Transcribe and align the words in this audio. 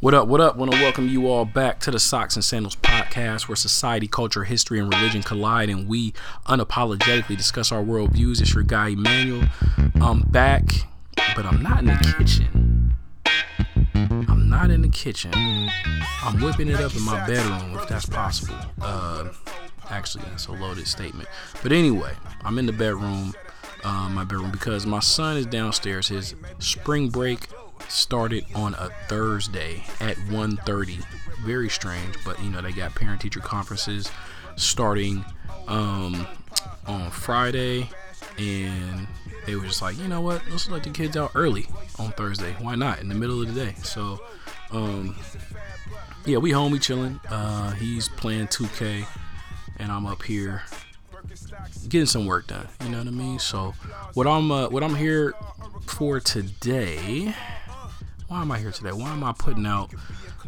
What 0.00 0.14
up? 0.14 0.28
What 0.28 0.40
up? 0.40 0.56
Want 0.56 0.72
to 0.72 0.80
welcome 0.80 1.10
you 1.10 1.28
all 1.28 1.44
back 1.44 1.78
to 1.80 1.90
the 1.90 2.00
Socks 2.00 2.34
and 2.34 2.42
Sandals 2.42 2.74
podcast, 2.74 3.48
where 3.48 3.56
society, 3.56 4.08
culture, 4.08 4.44
history, 4.44 4.78
and 4.78 4.90
religion 4.90 5.22
collide, 5.22 5.68
and 5.68 5.86
we 5.86 6.12
unapologetically 6.46 7.36
discuss 7.36 7.70
our 7.70 7.82
worldviews. 7.82 8.40
It's 8.40 8.54
your 8.54 8.62
guy 8.62 8.88
Emmanuel. 8.88 9.44
I'm 10.00 10.20
back, 10.22 10.64
but 11.36 11.44
I'm 11.44 11.62
not 11.62 11.80
in 11.80 11.84
the 11.88 12.14
kitchen. 12.16 12.94
I'm 13.94 14.48
not 14.48 14.70
in 14.70 14.80
the 14.80 14.88
kitchen. 14.88 15.32
I'm 15.34 16.40
whipping 16.40 16.68
it 16.68 16.80
up 16.80 16.96
in 16.96 17.02
my 17.02 17.26
bedroom, 17.26 17.78
if 17.78 17.86
that's 17.86 18.06
possible. 18.06 18.56
Uh, 18.80 19.28
actually, 19.90 20.24
that's 20.30 20.46
a 20.46 20.52
loaded 20.52 20.86
statement. 20.86 21.28
But 21.62 21.72
anyway, 21.72 22.14
I'm 22.42 22.58
in 22.58 22.64
the 22.64 22.72
bedroom, 22.72 23.34
uh, 23.84 24.08
my 24.08 24.24
bedroom, 24.24 24.50
because 24.50 24.86
my 24.86 25.00
son 25.00 25.36
is 25.36 25.44
downstairs. 25.44 26.08
His 26.08 26.34
spring 26.58 27.10
break 27.10 27.48
started 27.88 28.44
on 28.54 28.74
a 28.74 28.90
Thursday 29.08 29.84
at 30.00 30.16
1:30. 30.28 31.04
Very 31.44 31.68
strange, 31.68 32.16
but 32.24 32.42
you 32.42 32.50
know 32.50 32.60
they 32.60 32.72
got 32.72 32.94
parent-teacher 32.94 33.40
conferences 33.40 34.10
starting 34.56 35.24
um, 35.68 36.26
on 36.86 37.10
Friday, 37.10 37.88
and 38.38 39.06
they 39.46 39.54
were 39.56 39.64
just 39.64 39.82
like, 39.82 39.98
you 39.98 40.08
know 40.08 40.20
what, 40.20 40.42
let's 40.50 40.68
let 40.68 40.84
the 40.84 40.90
kids 40.90 41.16
out 41.16 41.32
early 41.34 41.66
on 41.98 42.12
Thursday. 42.12 42.54
Why 42.60 42.74
not 42.74 43.00
in 43.00 43.08
the 43.08 43.14
middle 43.14 43.40
of 43.40 43.52
the 43.52 43.64
day? 43.64 43.74
So, 43.82 44.20
um, 44.70 45.16
yeah, 46.26 46.38
we 46.38 46.50
home, 46.50 46.72
we 46.72 46.78
chilling. 46.78 47.20
Uh, 47.28 47.72
he's 47.72 48.08
playing 48.08 48.48
2K, 48.48 49.06
and 49.78 49.90
I'm 49.90 50.06
up 50.06 50.22
here 50.22 50.62
getting 51.88 52.06
some 52.06 52.26
work 52.26 52.48
done. 52.48 52.68
You 52.84 52.90
know 52.90 52.98
what 52.98 53.06
I 53.06 53.10
mean? 53.10 53.38
So, 53.38 53.74
what 54.14 54.26
I'm 54.26 54.50
uh, 54.50 54.68
what 54.68 54.82
I'm 54.82 54.94
here 54.94 55.34
for 55.86 56.20
today 56.20 57.34
why 58.30 58.42
am 58.42 58.52
I 58.52 58.60
here 58.60 58.70
today? 58.70 58.92
Why 58.92 59.10
am 59.10 59.24
I 59.24 59.32
putting 59.32 59.66
out 59.66 59.90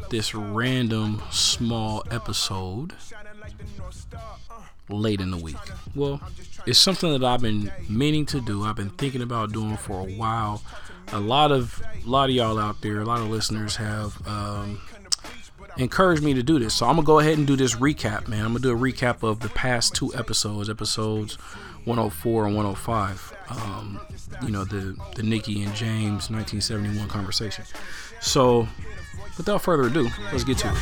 this 0.09 0.37
random 0.37 1.21
small 1.33 2.05
episode 2.13 2.93
late 4.89 5.21
in 5.21 5.33
the 5.33 5.37
week? 5.37 5.57
Well, 5.97 6.21
it's 6.65 6.79
something 6.79 7.11
that 7.11 7.25
I've 7.25 7.43
been 7.43 7.73
meaning 7.89 8.25
to 8.27 8.41
do. 8.41 8.63
I've 8.63 8.77
been 8.77 8.91
thinking 8.91 9.21
about 9.21 9.51
doing 9.51 9.77
for 9.77 9.99
a 9.99 10.13
while. 10.13 10.63
A 11.09 11.19
lot 11.19 11.51
of 11.51 11.83
a 12.05 12.09
lot 12.09 12.31
of 12.31 12.37
y'all 12.37 12.57
out 12.57 12.83
there, 12.83 13.01
a 13.01 13.05
lot 13.05 13.19
of 13.19 13.29
listeners 13.29 13.75
have 13.75 14.25
um, 14.29 14.81
encouraged 15.77 16.23
me 16.23 16.35
to 16.35 16.43
do 16.45 16.61
this. 16.61 16.75
So 16.75 16.87
I'm 16.87 16.95
gonna 16.95 17.05
go 17.05 17.19
ahead 17.19 17.37
and 17.37 17.49
do 17.49 17.57
this 17.57 17.75
recap, 17.75 18.29
man. 18.29 18.45
I'm 18.45 18.53
gonna 18.53 18.61
do 18.61 18.71
a 18.71 18.79
recap 18.79 19.25
of 19.25 19.41
the 19.41 19.49
past 19.49 19.97
two 19.97 20.15
episodes, 20.15 20.71
episodes 20.71 21.37
104 21.85 22.47
and 22.47 22.57
105. 22.57 23.37
Um, 23.51 24.01
you 24.43 24.51
know 24.51 24.65
the 24.65 24.97
the 25.15 25.23
Nikki 25.23 25.63
and 25.63 25.75
James 25.75 26.31
1971 26.31 27.09
conversation. 27.09 27.65
So 28.21 28.67
without 29.37 29.63
further 29.63 29.89
ado, 29.89 30.09
let's 30.33 30.45
get 30.45 30.59
to 30.59 30.69
it. 30.69 30.75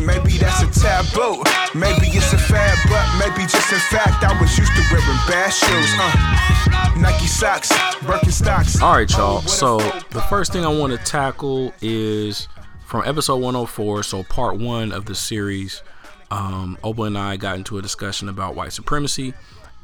Maybe 0.00 0.38
that's 0.38 0.62
a 0.62 0.80
taboo. 0.80 1.42
Maybe 1.74 2.06
it's 2.08 2.32
a 2.32 2.38
fad, 2.38 2.78
but 2.88 3.06
maybe 3.18 3.42
just 3.42 3.72
in 3.72 3.78
fact 3.78 4.24
I 4.24 4.38
was 4.40 4.56
used 4.58 4.72
to 4.74 4.82
wearing 4.90 5.06
bad 5.28 5.50
shoes. 5.50 5.90
Uh, 5.98 6.98
Nike 6.98 7.26
socks, 7.26 7.68
Birkenstocks. 8.00 8.80
All 8.82 8.94
right, 8.94 9.10
y'all. 9.10 9.40
So 9.42 9.78
the 10.10 10.22
first 10.22 10.52
thing 10.52 10.64
I 10.64 10.68
want 10.68 10.92
to 10.92 10.98
tackle 11.04 11.72
is 11.80 12.48
from 12.86 13.02
episode 13.06 13.36
104, 13.36 14.02
so 14.02 14.22
part 14.24 14.58
one 14.58 14.92
of 14.92 15.04
the 15.04 15.14
series. 15.14 15.82
Um, 16.30 16.78
Oba 16.82 17.04
and 17.04 17.18
I 17.18 17.36
got 17.36 17.56
into 17.56 17.78
a 17.78 17.82
discussion 17.82 18.28
about 18.28 18.54
white 18.54 18.72
supremacy 18.72 19.34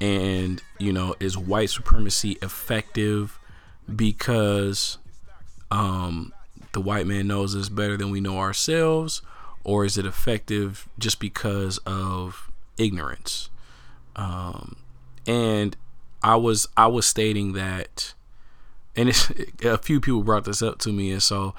and 0.00 0.60
you 0.78 0.92
know 0.92 1.14
is 1.20 1.38
white 1.38 1.70
supremacy 1.70 2.36
effective 2.42 3.38
because 3.94 4.98
um, 5.70 6.32
the 6.72 6.80
white 6.80 7.06
man 7.06 7.26
knows 7.26 7.54
us 7.56 7.68
better 7.68 7.96
than 7.96 8.10
we 8.10 8.20
know 8.20 8.38
ourselves? 8.38 9.22
Or 9.62 9.84
is 9.86 9.96
it 9.96 10.04
effective 10.04 10.88
just 10.98 11.20
because 11.20 11.78
of 11.86 12.50
ignorance? 12.76 13.48
Um, 14.14 14.76
and 15.26 15.76
i 16.22 16.36
was 16.36 16.66
i 16.76 16.86
was 16.86 17.06
stating 17.06 17.52
that 17.52 18.14
and 18.96 19.08
a 19.64 19.78
few 19.78 20.00
people 20.00 20.22
brought 20.22 20.44
this 20.44 20.62
up 20.62 20.78
to 20.78 20.92
me 20.92 21.10
and 21.10 21.22
so 21.22 21.54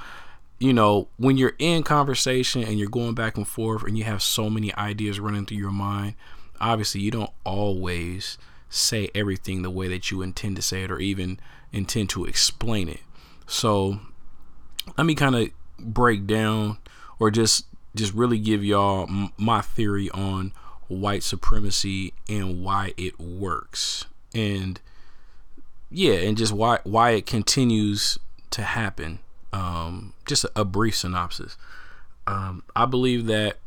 you 0.59 0.73
know 0.73 1.07
when 1.17 1.37
you're 1.37 1.55
in 1.59 1.83
conversation 1.83 2.63
and 2.63 2.79
you're 2.79 2.89
going 2.89 3.13
back 3.13 3.37
and 3.37 3.47
forth 3.47 3.83
and 3.83 3.97
you 3.97 4.03
have 4.03 4.21
so 4.21 4.49
many 4.49 4.73
ideas 4.75 5.19
running 5.19 5.45
through 5.45 5.57
your 5.57 5.71
mind 5.71 6.15
obviously 6.59 7.01
you 7.01 7.11
don't 7.11 7.31
always 7.43 8.37
say 8.69 9.09
everything 9.15 9.61
the 9.61 9.69
way 9.69 9.87
that 9.87 10.11
you 10.11 10.21
intend 10.21 10.55
to 10.55 10.61
say 10.61 10.83
it 10.83 10.91
or 10.91 10.99
even 10.99 11.39
intend 11.71 12.09
to 12.09 12.25
explain 12.25 12.89
it. 12.89 13.01
So 13.47 13.99
let 14.97 15.05
me 15.05 15.15
kind 15.15 15.35
of 15.35 15.49
break 15.79 16.27
down 16.27 16.77
or 17.19 17.31
just 17.31 17.65
just 17.95 18.13
really 18.13 18.37
give 18.37 18.63
y'all 18.63 19.07
my 19.37 19.61
theory 19.61 20.09
on 20.11 20.51
white 20.87 21.23
supremacy 21.23 22.13
and 22.29 22.61
why 22.61 22.93
it 22.97 23.17
works 23.19 24.05
and 24.33 24.81
yeah 25.89 26.13
and 26.13 26.37
just 26.37 26.51
why 26.51 26.79
why 26.83 27.11
it 27.11 27.25
continues 27.25 28.19
to 28.51 28.61
happen 28.61 29.19
um, 29.55 30.13
just 30.25 30.45
a, 30.55 30.65
brief 30.65 30.95
synopsis 30.95 31.57
um, 32.27 32.63
i 32.75 32.85
believe 32.85 33.25
that 33.27 33.57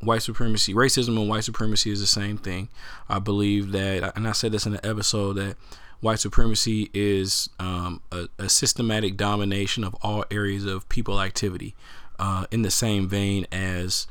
white 0.00 0.22
supremacy, 0.22 0.74
racism 0.74 1.18
and 1.18 1.28
white 1.28 1.44
supremacy 1.44 1.90
is 1.90 2.00
the 2.00 2.06
same 2.06 2.38
thing. 2.38 2.68
I 3.08 3.18
believe 3.18 3.72
that, 3.72 4.16
and 4.16 4.26
I 4.26 4.32
said 4.32 4.52
this 4.52 4.66
in 4.66 4.72
the 4.72 4.86
episode, 4.86 5.34
that 5.34 5.56
white 6.00 6.18
supremacy 6.18 6.90
is 6.94 7.50
um, 7.58 8.02
a, 8.10 8.28
a, 8.38 8.48
systematic 8.48 9.16
domination 9.16 9.84
of 9.84 9.94
all 10.02 10.24
areas 10.30 10.64
of 10.64 10.88
people 10.88 11.20
activity, 11.20 11.74
uh, 12.18 12.46
in 12.50 12.62
the 12.62 12.70
same 12.70 13.08
vein 13.08 13.46
as 13.52 14.06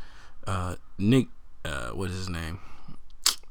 uh, 0.48 0.76
Nick, 0.98 1.28
uh, 1.66 1.90
what 1.90 2.10
is 2.10 2.18
his 2.18 2.30
name, 2.30 2.60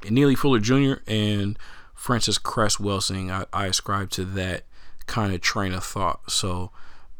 Neely 0.08 0.34
Fuller 0.34 0.60
Jr. 0.60 0.94
and 1.06 1.58
Frances 1.94 2.38
Cress 2.38 2.76
Welsing. 2.76 3.30
I, 3.30 3.46
I 3.52 3.66
ascribe 3.66 4.10
to 4.10 4.24
that 4.24 4.62
kind 5.06 5.34
of 5.34 5.40
train 5.40 5.72
of 5.72 5.84
thought. 5.84 6.30
So 6.30 6.70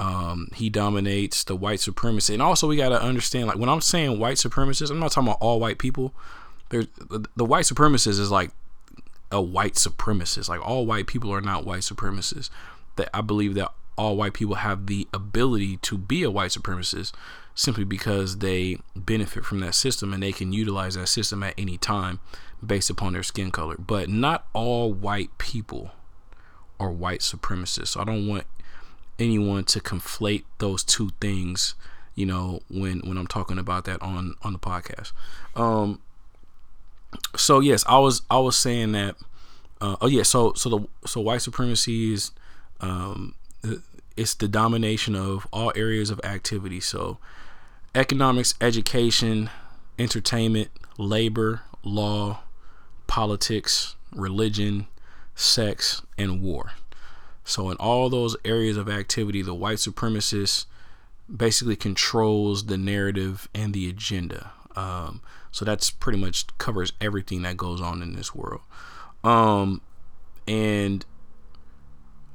um, 0.00 0.48
he 0.54 0.70
dominates 0.70 1.44
the 1.44 1.56
white 1.56 1.80
supremacy, 1.80 2.32
and 2.32 2.42
also 2.42 2.68
we 2.68 2.76
got 2.76 2.90
to 2.90 3.02
understand, 3.02 3.48
like 3.48 3.58
when 3.58 3.68
I'm 3.68 3.80
saying 3.80 4.18
white 4.18 4.36
supremacists, 4.36 4.90
I'm 4.90 5.00
not 5.00 5.12
talking 5.12 5.28
about 5.28 5.38
all 5.40 5.58
white 5.58 5.78
people. 5.78 6.14
There's 6.70 6.86
the 7.36 7.44
white 7.44 7.64
supremacist 7.64 8.20
is 8.20 8.30
like 8.30 8.50
a 9.32 9.40
white 9.40 9.74
supremacist. 9.74 10.48
Like 10.48 10.66
all 10.66 10.86
white 10.86 11.06
people 11.06 11.32
are 11.32 11.40
not 11.40 11.64
white 11.64 11.80
supremacists. 11.80 12.50
That 12.96 13.08
I 13.14 13.20
believe 13.20 13.54
that 13.54 13.72
all 13.96 14.16
white 14.16 14.34
people 14.34 14.56
have 14.56 14.86
the 14.86 15.08
ability 15.12 15.78
to 15.78 15.98
be 15.98 16.22
a 16.22 16.30
white 16.30 16.50
supremacist 16.50 17.12
simply 17.54 17.84
because 17.84 18.38
they 18.38 18.78
benefit 18.94 19.44
from 19.44 19.58
that 19.60 19.74
system 19.74 20.14
and 20.14 20.22
they 20.22 20.30
can 20.30 20.52
utilize 20.52 20.94
that 20.94 21.08
system 21.08 21.42
at 21.42 21.54
any 21.58 21.76
time 21.76 22.20
based 22.64 22.88
upon 22.88 23.12
their 23.12 23.22
skin 23.24 23.50
color. 23.50 23.74
But 23.78 24.08
not 24.08 24.46
all 24.52 24.92
white 24.92 25.36
people 25.38 25.90
are 26.78 26.90
white 26.90 27.20
supremacists. 27.20 27.88
So 27.88 28.00
I 28.00 28.04
don't 28.04 28.28
want 28.28 28.44
anyone 29.18 29.64
to 29.64 29.80
conflate 29.80 30.44
those 30.58 30.84
two 30.84 31.10
things 31.20 31.74
you 32.14 32.26
know 32.26 32.60
when 32.70 33.00
when 33.00 33.16
i'm 33.16 33.26
talking 33.26 33.58
about 33.58 33.84
that 33.84 34.00
on 34.02 34.34
on 34.42 34.52
the 34.52 34.58
podcast. 34.58 35.12
Um 35.56 36.00
so 37.36 37.60
yes 37.60 37.84
i 37.88 37.98
was 37.98 38.22
i 38.30 38.38
was 38.38 38.56
saying 38.56 38.92
that 38.92 39.16
uh, 39.80 39.96
oh 40.00 40.08
yeah 40.08 40.22
so 40.22 40.52
so 40.54 40.68
the 40.68 41.08
so 41.08 41.20
white 41.20 41.40
supremacy 41.40 42.12
is 42.12 42.32
um 42.80 43.34
it's 44.18 44.34
the 44.34 44.48
domination 44.48 45.14
of 45.14 45.46
all 45.52 45.72
areas 45.76 46.10
of 46.10 46.20
activity. 46.24 46.80
So 46.80 47.18
economics 47.94 48.54
education 48.60 49.48
entertainment 49.98 50.70
labor 50.98 51.62
law 51.84 52.40
politics 53.06 53.94
religion 54.12 54.86
sex 55.34 56.02
and 56.18 56.42
war 56.42 56.72
so, 57.48 57.70
in 57.70 57.78
all 57.78 58.10
those 58.10 58.36
areas 58.44 58.76
of 58.76 58.90
activity, 58.90 59.40
the 59.40 59.54
white 59.54 59.78
supremacist 59.78 60.66
basically 61.34 61.76
controls 61.76 62.66
the 62.66 62.76
narrative 62.76 63.48
and 63.54 63.72
the 63.72 63.88
agenda. 63.88 64.52
Um, 64.76 65.22
so 65.50 65.64
that's 65.64 65.88
pretty 65.90 66.18
much 66.18 66.46
covers 66.58 66.92
everything 67.00 67.40
that 67.42 67.56
goes 67.56 67.80
on 67.80 68.02
in 68.02 68.12
this 68.12 68.34
world. 68.34 68.60
Um, 69.24 69.80
and 70.46 71.06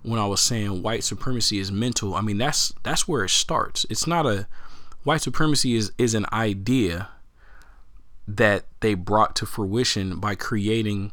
when 0.02 0.20
I 0.20 0.26
was 0.26 0.42
saying 0.42 0.82
white 0.82 1.04
supremacy 1.04 1.60
is 1.60 1.72
mental, 1.72 2.16
I 2.16 2.22
mean 2.22 2.40
that's 2.40 2.74
that's 2.82 3.08
where 3.08 3.24
it 3.24 3.30
starts. 3.30 3.86
It's 3.92 4.08
not 4.08 4.26
a 4.26 4.48
white 5.04 5.22
supremacy 5.22 5.76
is 5.76 5.92
is 6.00 6.16
an 6.16 6.26
idea 6.34 7.10
that 8.28 8.66
they 8.80 8.96
brought 8.96 9.36
to 9.36 9.46
fruition 9.46 10.20
by 10.20 10.34
creating 10.34 11.12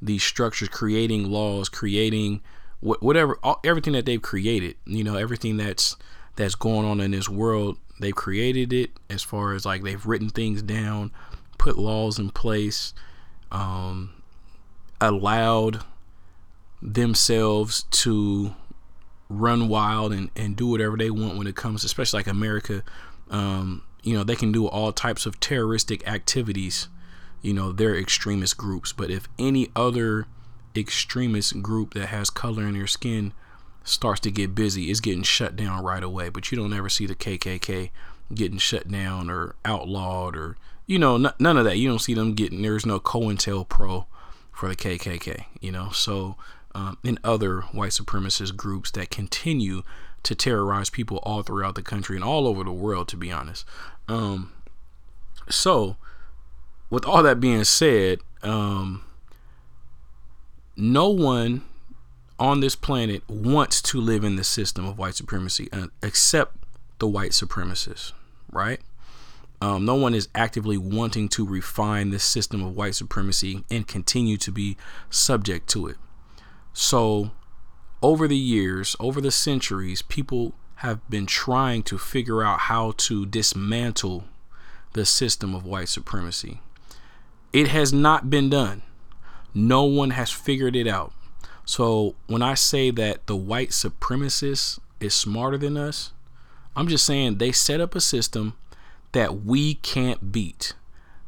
these 0.00 0.22
structures, 0.22 0.70
creating 0.70 1.30
laws, 1.30 1.68
creating 1.68 2.40
whatever 2.82 3.38
all, 3.42 3.60
everything 3.64 3.92
that 3.92 4.04
they've 4.04 4.22
created 4.22 4.74
you 4.86 5.04
know 5.04 5.16
everything 5.16 5.56
that's 5.56 5.96
that's 6.36 6.54
going 6.54 6.84
on 6.84 7.00
in 7.00 7.12
this 7.12 7.28
world 7.28 7.78
they've 8.00 8.14
created 8.14 8.72
it 8.72 8.90
as 9.08 9.22
far 9.22 9.54
as 9.54 9.64
like 9.64 9.82
they've 9.82 10.04
written 10.04 10.28
things 10.28 10.62
down 10.62 11.10
put 11.58 11.78
laws 11.78 12.18
in 12.18 12.28
place 12.30 12.92
um, 13.52 14.10
allowed 15.00 15.84
themselves 16.80 17.84
to 17.90 18.54
run 19.28 19.68
wild 19.68 20.12
and, 20.12 20.30
and 20.36 20.56
do 20.56 20.66
whatever 20.66 20.96
they 20.96 21.10
want 21.10 21.36
when 21.36 21.46
it 21.46 21.56
comes, 21.56 21.84
especially 21.84 22.18
like 22.18 22.26
America. 22.26 22.82
Um, 23.30 23.82
you 24.02 24.14
know, 24.14 24.24
they 24.24 24.36
can 24.36 24.52
do 24.52 24.66
all 24.66 24.92
types 24.92 25.26
of 25.26 25.40
terroristic 25.40 26.06
activities. 26.08 26.88
You 27.40 27.54
know, 27.54 27.72
they're 27.72 27.96
extremist 27.96 28.56
groups. 28.56 28.92
But 28.92 29.10
if 29.10 29.28
any 29.38 29.70
other 29.74 30.26
extremist 30.80 31.62
group 31.62 31.94
that 31.94 32.06
has 32.06 32.30
color 32.30 32.66
in 32.66 32.74
their 32.74 32.86
skin 32.86 33.32
starts 33.84 34.20
to 34.20 34.30
get 34.30 34.54
busy, 34.54 34.90
it's 34.90 35.00
getting 35.00 35.22
shut 35.22 35.56
down 35.56 35.84
right 35.84 36.02
away. 36.02 36.28
But 36.28 36.50
you 36.50 36.58
don't 36.58 36.72
ever 36.72 36.88
see 36.88 37.06
the 37.06 37.14
KKK 37.14 37.90
getting 38.34 38.58
shut 38.58 38.88
down 38.88 39.28
or 39.28 39.54
outlawed 39.64 40.36
or, 40.36 40.56
you 40.86 40.98
know, 40.98 41.16
n- 41.16 41.34
none 41.38 41.56
of 41.56 41.64
that. 41.64 41.78
You 41.78 41.88
don't 41.88 41.98
see 41.98 42.14
them 42.14 42.34
getting, 42.34 42.62
there's 42.62 42.86
no 42.86 43.00
COINTELPRO 43.00 44.06
for 44.52 44.68
the 44.68 44.76
KKK, 44.76 45.44
you 45.60 45.72
know. 45.72 45.90
So, 45.90 46.36
um, 46.74 46.98
and 47.04 47.18
other 47.22 47.62
white 47.72 47.90
supremacist 47.90 48.56
groups 48.56 48.90
that 48.92 49.10
continue 49.10 49.82
to 50.22 50.34
terrorize 50.34 50.88
people 50.88 51.18
all 51.22 51.42
throughout 51.42 51.74
the 51.74 51.82
country 51.82 52.16
and 52.16 52.24
all 52.24 52.46
over 52.46 52.64
the 52.64 52.72
world, 52.72 53.08
to 53.08 53.16
be 53.16 53.32
honest. 53.32 53.66
Um, 54.08 54.52
so, 55.48 55.96
with 56.90 57.04
all 57.04 57.22
that 57.22 57.40
being 57.40 57.64
said, 57.64 58.20
um, 58.42 59.02
no 60.76 61.08
one 61.08 61.62
on 62.38 62.60
this 62.60 62.74
planet 62.74 63.22
wants 63.28 63.80
to 63.82 64.00
live 64.00 64.24
in 64.24 64.36
the 64.36 64.44
system 64.44 64.86
of 64.86 64.98
white 64.98 65.14
supremacy 65.14 65.68
uh, 65.72 65.86
except 66.02 66.56
the 66.98 67.06
white 67.06 67.32
supremacists, 67.32 68.12
right? 68.50 68.80
Um, 69.60 69.84
no 69.84 69.94
one 69.94 70.12
is 70.12 70.28
actively 70.34 70.76
wanting 70.76 71.28
to 71.30 71.46
refine 71.46 72.10
this 72.10 72.24
system 72.24 72.64
of 72.64 72.74
white 72.74 72.96
supremacy 72.96 73.64
and 73.70 73.86
continue 73.86 74.36
to 74.38 74.50
be 74.50 74.76
subject 75.08 75.68
to 75.70 75.86
it. 75.86 75.96
So, 76.72 77.30
over 78.02 78.26
the 78.26 78.36
years, 78.36 78.96
over 78.98 79.20
the 79.20 79.30
centuries, 79.30 80.02
people 80.02 80.54
have 80.76 81.08
been 81.08 81.26
trying 81.26 81.84
to 81.84 81.96
figure 81.96 82.42
out 82.42 82.60
how 82.60 82.94
to 82.96 83.24
dismantle 83.24 84.24
the 84.94 85.06
system 85.06 85.54
of 85.54 85.64
white 85.64 85.88
supremacy. 85.88 86.60
It 87.52 87.68
has 87.68 87.92
not 87.92 88.30
been 88.30 88.50
done. 88.50 88.82
No 89.54 89.84
one 89.84 90.10
has 90.10 90.30
figured 90.30 90.76
it 90.76 90.86
out. 90.86 91.12
So 91.64 92.14
when 92.26 92.42
I 92.42 92.54
say 92.54 92.90
that 92.90 93.26
the 93.26 93.36
white 93.36 93.70
supremacist 93.70 94.78
is 95.00 95.14
smarter 95.14 95.58
than 95.58 95.76
us, 95.76 96.12
I'm 96.74 96.88
just 96.88 97.04
saying 97.04 97.38
they 97.38 97.52
set 97.52 97.80
up 97.80 97.94
a 97.94 98.00
system 98.00 98.54
that 99.12 99.44
we 99.44 99.74
can't 99.74 100.32
beat. 100.32 100.74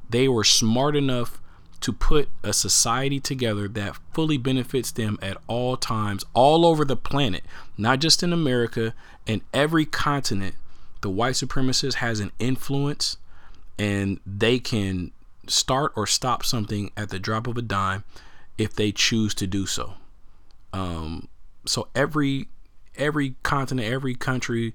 They 0.08 0.28
were 0.28 0.44
smart 0.44 0.96
enough 0.96 1.40
to 1.80 1.92
put 1.92 2.30
a 2.42 2.54
society 2.54 3.20
together 3.20 3.68
that 3.68 3.98
fully 4.14 4.38
benefits 4.38 4.90
them 4.90 5.18
at 5.20 5.36
all 5.46 5.76
times, 5.76 6.24
all 6.32 6.64
over 6.64 6.82
the 6.82 6.96
planet, 6.96 7.44
not 7.76 8.00
just 8.00 8.22
in 8.22 8.32
America, 8.32 8.94
in 9.26 9.42
every 9.52 9.84
continent. 9.84 10.54
The 11.02 11.10
white 11.10 11.34
supremacist 11.34 11.94
has 11.94 12.20
an 12.20 12.32
influence 12.38 13.18
and 13.78 14.18
they 14.24 14.58
can 14.58 15.12
start 15.50 15.92
or 15.96 16.06
stop 16.06 16.44
something 16.44 16.90
at 16.96 17.10
the 17.10 17.18
drop 17.18 17.46
of 17.46 17.56
a 17.56 17.62
dime 17.62 18.04
if 18.58 18.74
they 18.74 18.92
choose 18.92 19.34
to 19.34 19.46
do 19.46 19.66
so. 19.66 19.94
Um, 20.72 21.28
so 21.66 21.88
every 21.94 22.48
every 22.96 23.34
continent, 23.42 23.88
every 23.88 24.14
country 24.14 24.74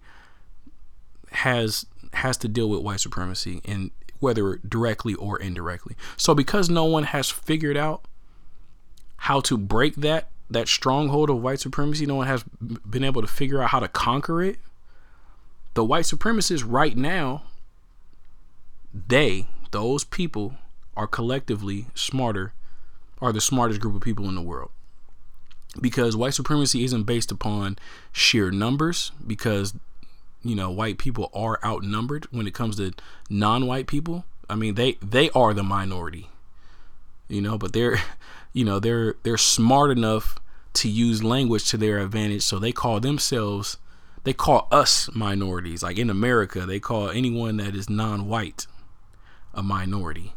has 1.31 1.86
has 2.13 2.38
to 2.38 2.48
deal 2.48 2.69
with 2.69 2.81
white 2.81 3.00
supremacy 3.00 3.62
and 3.66 3.92
whether 4.19 4.57
directly 4.57 5.13
or 5.13 5.39
indirectly. 5.39 5.95
So 6.18 6.33
because 6.33 6.69
no 6.69 6.86
one 6.86 7.04
has 7.04 7.30
figured 7.30 7.77
out 7.77 8.04
how 9.18 9.42
to 9.42 9.57
break 9.57 9.95
that 9.98 10.30
that 10.50 10.68
stronghold 10.68 11.30
of 11.30 11.42
white 11.42 11.60
supremacy, 11.60 12.06
no 12.06 12.16
one 12.16 12.27
has 12.27 12.44
been 12.89 13.04
able 13.04 13.21
to 13.21 13.27
figure 13.27 13.62
out 13.62 13.69
how 13.69 13.80
to 13.80 13.88
conquer 13.88 14.42
it. 14.42 14.57
The 15.75 15.83
white 15.83 16.06
supremacists 16.06 16.63
right 16.68 16.98
now 16.98 17.44
they, 18.94 19.48
those 19.71 20.04
people 20.04 20.56
are 20.95 21.07
collectively 21.07 21.88
smarter 21.95 22.54
are 23.21 23.31
the 23.31 23.42
smartest 23.42 23.80
group 23.80 23.95
of 23.95 24.01
people 24.01 24.27
in 24.27 24.36
the 24.36 24.42
world. 24.42 24.71
Because 25.80 26.16
white 26.16 26.33
supremacy 26.33 26.83
isn't 26.83 27.04
based 27.04 27.31
upon 27.31 27.77
sheer 28.12 28.50
numbers 28.51 29.12
because 29.25 29.74
you 30.44 30.56
know 30.56 30.71
white 30.71 30.98
people 30.98 31.30
are 31.33 31.60
outnumbered 31.63 32.25
when 32.31 32.48
it 32.48 32.54
comes 32.54 32.77
to 32.77 32.94
non-white 33.30 33.88
people. 33.88 34.25
I 34.50 34.56
mean 34.56 34.75
they 34.75 34.94
they 35.01 35.30
are 35.31 35.54
the 35.54 35.63
minority 35.63 36.30
you 37.30 37.42
know 37.42 37.57
but 37.57 37.71
they're 37.71 38.00
you 38.54 38.66
know 38.66 38.80
they're 38.80 39.16
they're 39.24 39.38
smart 39.38 39.92
enough 39.92 40.39
to 40.74 40.89
use 40.89 41.24
language 41.24 41.69
to 41.69 41.77
their 41.77 42.00
advantage. 42.00 42.44
So 42.44 42.60
they 42.60 42.71
call 42.71 43.00
themselves 43.00 43.77
they 44.25 44.33
call 44.33 44.68
us 44.71 45.10
minorities. 45.13 45.83
Like 45.83 45.98
in 45.98 46.10
america 46.10 46.66
they 46.66 46.80
call 46.80 47.10
anyone 47.10 47.57
that 47.57 47.75
is 47.75 47.89
non-white 47.89 48.66
a 49.54 49.63
minority 49.63 50.34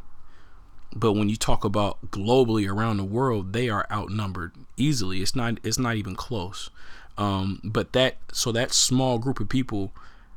but 0.94 1.14
when 1.14 1.28
you 1.28 1.36
talk 1.36 1.64
about 1.64 2.10
globally 2.10 2.68
around 2.68 2.96
the 2.96 3.04
world 3.04 3.52
they 3.52 3.68
are 3.68 3.86
outnumbered 3.90 4.52
easily 4.76 5.22
it's 5.22 5.34
not 5.34 5.58
it's 5.62 5.78
not 5.78 5.96
even 5.96 6.14
close 6.14 6.70
um, 7.18 7.60
but 7.62 7.92
that 7.92 8.16
so 8.32 8.52
that 8.52 8.72
small 8.72 9.18
group 9.18 9.40
of 9.40 9.48
people 9.48 9.92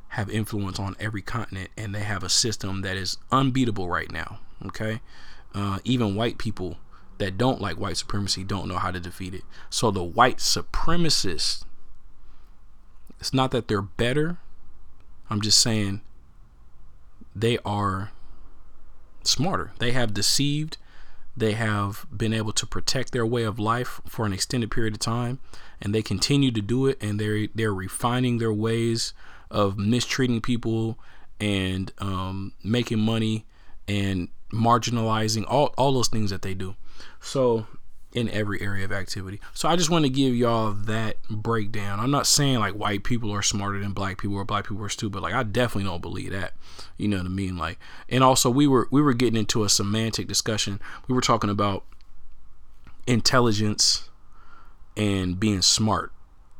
have 0.08 0.30
influence 0.30 0.78
on 0.78 0.96
every 0.98 1.22
continent, 1.22 1.70
and 1.76 1.94
they 1.94 2.00
have 2.00 2.22
a 2.22 2.28
system 2.28 2.82
that 2.82 2.96
is 2.96 3.18
unbeatable 3.32 3.88
right 3.88 4.10
now. 4.10 4.38
Okay, 4.66 5.00
uh, 5.54 5.78
even 5.84 6.14
white 6.14 6.38
people 6.38 6.78
that 7.18 7.38
don't 7.38 7.60
like 7.60 7.78
white 7.78 7.96
supremacy 7.96 8.44
don't 8.44 8.68
know 8.68 8.76
how 8.76 8.90
to 8.90 9.00
defeat 9.00 9.34
it. 9.34 9.42
So 9.70 9.90
the 9.90 10.04
white 10.04 10.38
supremacists, 10.38 11.64
it's 13.18 13.32
not 13.32 13.50
that 13.52 13.68
they're 13.68 13.82
better. 13.82 14.38
I'm 15.30 15.40
just 15.40 15.60
saying 15.60 16.02
they 17.34 17.58
are 17.64 18.10
smarter. 19.26 19.72
They 19.78 19.92
have 19.92 20.14
deceived 20.14 20.78
they 21.36 21.52
have 21.52 22.06
been 22.14 22.32
able 22.32 22.52
to 22.52 22.66
protect 22.66 23.12
their 23.12 23.26
way 23.26 23.42
of 23.42 23.58
life 23.58 24.00
for 24.08 24.24
an 24.24 24.32
extended 24.32 24.70
period 24.70 24.94
of 24.94 25.00
time, 25.00 25.38
and 25.82 25.94
they 25.94 26.02
continue 26.02 26.50
to 26.50 26.62
do 26.62 26.86
it. 26.86 26.96
And 27.00 27.20
they're 27.20 27.48
they're 27.54 27.74
refining 27.74 28.38
their 28.38 28.52
ways 28.52 29.12
of 29.50 29.76
mistreating 29.76 30.40
people 30.40 30.98
and 31.38 31.92
um, 31.98 32.52
making 32.64 33.00
money 33.00 33.44
and 33.86 34.28
marginalizing 34.50 35.44
all 35.46 35.74
all 35.76 35.92
those 35.92 36.08
things 36.08 36.30
that 36.30 36.40
they 36.40 36.54
do. 36.54 36.74
So 37.20 37.66
in 38.16 38.30
every 38.30 38.62
area 38.62 38.82
of 38.82 38.92
activity. 38.92 39.38
So 39.52 39.68
I 39.68 39.76
just 39.76 39.90
want 39.90 40.06
to 40.06 40.08
give 40.08 40.34
y'all 40.34 40.72
that 40.72 41.22
breakdown. 41.28 42.00
I'm 42.00 42.10
not 42.10 42.26
saying 42.26 42.58
like 42.58 42.72
white 42.72 43.04
people 43.04 43.30
are 43.30 43.42
smarter 43.42 43.78
than 43.78 43.92
black 43.92 44.16
people 44.16 44.36
or 44.36 44.44
black 44.44 44.66
people 44.66 44.82
are 44.82 44.88
stupid. 44.88 45.20
Like 45.20 45.34
I 45.34 45.42
definitely 45.42 45.84
don't 45.84 46.00
believe 46.00 46.32
that. 46.32 46.54
You 46.96 47.08
know 47.08 47.18
what 47.18 47.26
I 47.26 47.28
mean? 47.28 47.58
Like 47.58 47.78
and 48.08 48.24
also 48.24 48.48
we 48.48 48.66
were 48.66 48.88
we 48.90 49.02
were 49.02 49.12
getting 49.12 49.38
into 49.38 49.64
a 49.64 49.68
semantic 49.68 50.26
discussion. 50.28 50.80
We 51.06 51.14
were 51.14 51.20
talking 51.20 51.50
about 51.50 51.84
intelligence 53.06 54.08
and 54.96 55.38
being 55.38 55.60
smart. 55.60 56.10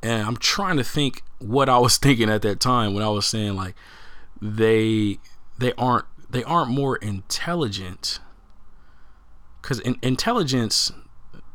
And 0.02 0.26
I'm 0.26 0.36
trying 0.36 0.76
to 0.76 0.84
think 0.84 1.22
what 1.38 1.70
I 1.70 1.78
was 1.78 1.96
thinking 1.96 2.28
at 2.28 2.42
that 2.42 2.60
time 2.60 2.92
when 2.92 3.02
I 3.02 3.08
was 3.08 3.24
saying 3.24 3.56
like 3.56 3.74
they 4.42 5.20
they 5.58 5.72
aren't 5.78 6.04
they 6.28 6.44
aren't 6.44 6.70
more 6.70 6.96
intelligent 6.96 8.18
because 9.62 9.80
in, 9.80 9.96
intelligence 10.02 10.92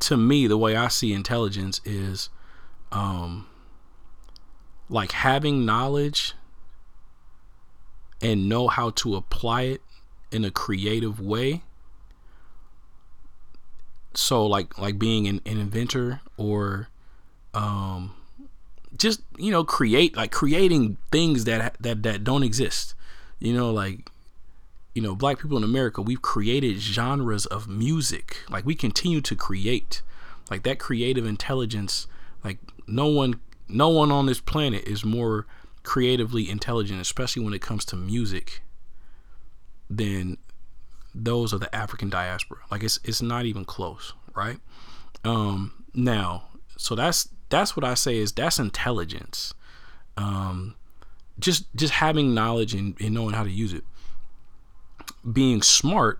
to 0.01 0.17
me, 0.17 0.47
the 0.47 0.57
way 0.57 0.75
I 0.75 0.87
see 0.87 1.13
intelligence 1.13 1.79
is 1.85 2.29
um, 2.91 3.47
like 4.89 5.11
having 5.13 5.65
knowledge 5.65 6.33
and 8.21 8.49
know 8.49 8.67
how 8.67 8.89
to 8.91 9.15
apply 9.15 9.63
it 9.63 9.81
in 10.31 10.43
a 10.43 10.51
creative 10.51 11.19
way. 11.19 11.61
So 14.13 14.45
like 14.45 14.77
like 14.77 14.99
being 14.99 15.27
an, 15.27 15.41
an 15.45 15.57
inventor 15.57 16.21
or 16.35 16.89
um, 17.53 18.13
just 18.97 19.21
you 19.37 19.51
know 19.51 19.63
create 19.63 20.17
like 20.17 20.31
creating 20.31 20.97
things 21.11 21.45
that 21.45 21.77
that 21.79 22.03
that 22.03 22.23
don't 22.23 22.43
exist. 22.43 22.93
You 23.39 23.53
know 23.53 23.71
like 23.71 24.10
you 24.93 25.01
know, 25.01 25.15
black 25.15 25.39
people 25.39 25.57
in 25.57 25.63
America, 25.63 26.01
we've 26.01 26.21
created 26.21 26.79
genres 26.79 27.45
of 27.45 27.67
music. 27.67 28.37
Like 28.49 28.65
we 28.65 28.75
continue 28.75 29.21
to 29.21 29.35
create. 29.35 30.01
Like 30.49 30.63
that 30.63 30.79
creative 30.79 31.25
intelligence, 31.25 32.07
like 32.43 32.57
no 32.87 33.07
one 33.07 33.39
no 33.69 33.87
one 33.87 34.11
on 34.11 34.25
this 34.25 34.41
planet 34.41 34.83
is 34.83 35.05
more 35.05 35.47
creatively 35.83 36.49
intelligent, 36.49 36.99
especially 36.99 37.41
when 37.43 37.53
it 37.53 37.61
comes 37.61 37.85
to 37.85 37.95
music, 37.95 38.61
than 39.89 40.37
those 41.15 41.53
of 41.53 41.61
the 41.61 41.73
African 41.73 42.09
diaspora. 42.09 42.59
Like 42.69 42.83
it's 42.83 42.99
it's 43.05 43.21
not 43.21 43.45
even 43.45 43.63
close, 43.63 44.11
right? 44.35 44.57
Um 45.23 45.85
now, 45.93 46.49
so 46.75 46.95
that's 46.95 47.29
that's 47.47 47.77
what 47.77 47.85
I 47.85 47.93
say 47.93 48.17
is 48.17 48.33
that's 48.33 48.59
intelligence. 48.59 49.53
Um 50.17 50.75
just 51.39 51.73
just 51.77 51.93
having 51.93 52.33
knowledge 52.33 52.73
and, 52.73 52.99
and 52.99 53.13
knowing 53.13 53.33
how 53.33 53.43
to 53.43 53.49
use 53.49 53.71
it 53.71 53.85
being 55.29 55.61
smart 55.61 56.19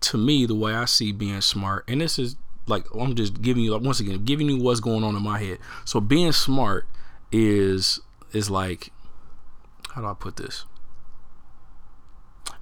to 0.00 0.16
me 0.16 0.46
the 0.46 0.54
way 0.54 0.74
i 0.74 0.84
see 0.84 1.12
being 1.12 1.40
smart 1.40 1.84
and 1.88 2.00
this 2.00 2.18
is 2.18 2.36
like 2.66 2.86
i'm 2.94 3.14
just 3.14 3.40
giving 3.42 3.62
you 3.62 3.72
like 3.72 3.82
once 3.82 4.00
again 4.00 4.24
giving 4.24 4.48
you 4.48 4.58
what's 4.58 4.80
going 4.80 5.04
on 5.04 5.16
in 5.16 5.22
my 5.22 5.38
head 5.38 5.58
so 5.84 6.00
being 6.00 6.32
smart 6.32 6.86
is 7.32 8.00
is 8.32 8.50
like 8.50 8.90
how 9.96 10.02
do 10.02 10.08
I 10.08 10.14
put 10.14 10.36
this? 10.36 10.66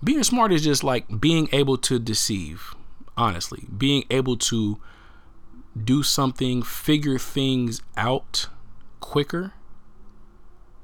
Being 0.02 0.22
smart 0.22 0.52
is 0.52 0.62
just 0.62 0.84
like 0.84 1.20
being 1.20 1.48
able 1.50 1.76
to 1.78 1.98
deceive, 1.98 2.76
honestly. 3.16 3.64
Being 3.76 4.04
able 4.08 4.36
to 4.36 4.78
do 5.82 6.04
something, 6.04 6.62
figure 6.62 7.18
things 7.18 7.82
out 7.96 8.46
quicker 9.00 9.52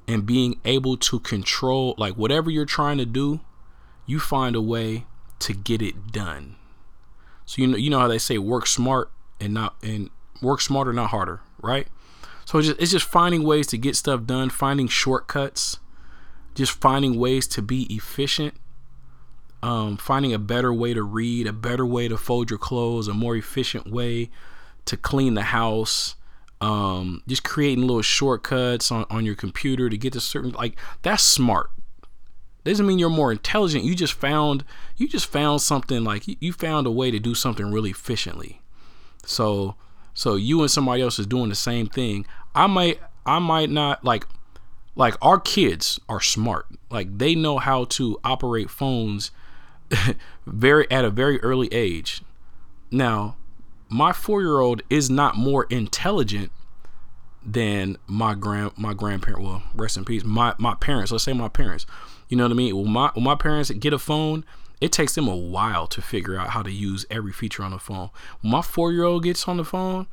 and 0.08 0.26
being 0.26 0.58
able 0.64 0.96
to 0.96 1.20
control 1.20 1.94
like 1.96 2.14
whatever 2.14 2.50
you're 2.50 2.64
trying 2.64 2.98
to 2.98 3.06
do, 3.06 3.38
you 4.06 4.18
find 4.18 4.56
a 4.56 4.60
way 4.60 5.06
to 5.40 5.52
get 5.52 5.82
it 5.82 6.12
done. 6.12 6.56
So 7.46 7.62
you 7.62 7.68
know 7.68 7.76
you 7.76 7.90
know 7.90 7.98
how 7.98 8.08
they 8.08 8.18
say 8.18 8.38
work 8.38 8.66
smart 8.66 9.10
and 9.40 9.54
not 9.54 9.76
and 9.82 10.10
work 10.42 10.60
smarter 10.60 10.92
not 10.92 11.10
harder, 11.10 11.40
right? 11.60 11.86
So 12.44 12.58
it's 12.58 12.68
just, 12.68 12.80
it's 12.80 12.90
just 12.90 13.06
finding 13.06 13.44
ways 13.44 13.66
to 13.68 13.78
get 13.78 13.94
stuff 13.96 14.24
done, 14.24 14.50
finding 14.50 14.88
shortcuts, 14.88 15.78
just 16.54 16.72
finding 16.72 17.18
ways 17.18 17.46
to 17.48 17.62
be 17.62 17.82
efficient, 17.94 18.54
um, 19.62 19.96
finding 19.96 20.32
a 20.32 20.38
better 20.38 20.72
way 20.72 20.94
to 20.94 21.02
read, 21.02 21.46
a 21.46 21.52
better 21.52 21.86
way 21.86 22.08
to 22.08 22.16
fold 22.16 22.50
your 22.50 22.58
clothes, 22.58 23.06
a 23.06 23.14
more 23.14 23.36
efficient 23.36 23.90
way 23.90 24.30
to 24.86 24.96
clean 24.96 25.34
the 25.34 25.42
house, 25.42 26.16
um, 26.60 27.22
just 27.26 27.44
creating 27.44 27.86
little 27.86 28.02
shortcuts 28.02 28.90
on, 28.90 29.06
on 29.10 29.24
your 29.24 29.34
computer 29.34 29.88
to 29.88 29.96
get 29.96 30.12
to 30.14 30.20
certain 30.20 30.50
like 30.50 30.76
that's 31.02 31.22
smart. 31.22 31.70
Doesn't 32.64 32.86
mean 32.86 32.98
you're 32.98 33.08
more 33.08 33.32
intelligent. 33.32 33.84
You 33.84 33.94
just 33.94 34.12
found 34.12 34.64
you 34.96 35.08
just 35.08 35.26
found 35.26 35.62
something 35.62 36.04
like 36.04 36.24
you 36.42 36.52
found 36.52 36.86
a 36.86 36.90
way 36.90 37.10
to 37.10 37.18
do 37.18 37.34
something 37.34 37.70
really 37.70 37.90
efficiently. 37.90 38.60
So 39.24 39.76
so 40.14 40.34
you 40.36 40.60
and 40.60 40.70
somebody 40.70 41.02
else 41.02 41.18
is 41.18 41.26
doing 41.26 41.48
the 41.48 41.54
same 41.54 41.86
thing. 41.86 42.26
I 42.54 42.66
might 42.66 43.00
I 43.24 43.38
might 43.38 43.70
not 43.70 44.04
like 44.04 44.26
like 44.94 45.16
our 45.22 45.40
kids 45.40 45.98
are 46.08 46.20
smart. 46.20 46.66
Like 46.90 47.18
they 47.18 47.34
know 47.34 47.58
how 47.58 47.84
to 47.84 48.18
operate 48.24 48.70
phones 48.70 49.30
very 50.46 50.90
at 50.90 51.04
a 51.04 51.10
very 51.10 51.40
early 51.40 51.68
age. 51.72 52.22
Now, 52.90 53.36
my 53.88 54.12
four 54.12 54.42
year 54.42 54.60
old 54.60 54.82
is 54.90 55.08
not 55.08 55.36
more 55.36 55.66
intelligent 55.70 56.52
than 57.44 57.96
my 58.06 58.34
grand 58.34 58.72
my 58.76 58.92
grandparent. 58.92 59.42
Well, 59.42 59.62
rest 59.74 59.96
in 59.96 60.04
peace. 60.04 60.24
My 60.24 60.54
my 60.58 60.74
parents. 60.74 61.12
Let's 61.12 61.24
say 61.24 61.32
my 61.32 61.48
parents. 61.48 61.86
You 62.30 62.38
know 62.38 62.44
what 62.44 62.52
I 62.52 62.54
mean? 62.54 62.74
When 62.74 62.90
my 62.90 63.10
when 63.12 63.24
my 63.24 63.34
parents 63.34 63.70
get 63.70 63.92
a 63.92 63.98
phone, 63.98 64.46
it 64.80 64.90
takes 64.92 65.14
them 65.14 65.28
a 65.28 65.36
while 65.36 65.86
to 65.88 66.00
figure 66.00 66.38
out 66.38 66.50
how 66.50 66.62
to 66.62 66.72
use 66.72 67.04
every 67.10 67.32
feature 67.32 67.62
on 67.62 67.72
the 67.72 67.78
phone. 67.78 68.08
When 68.40 68.52
my 68.52 68.62
four 68.62 68.90
year 68.90 69.04
old 69.04 69.24
gets 69.24 69.46
on 69.46 69.58
the 69.58 69.64
phone, 69.64 70.06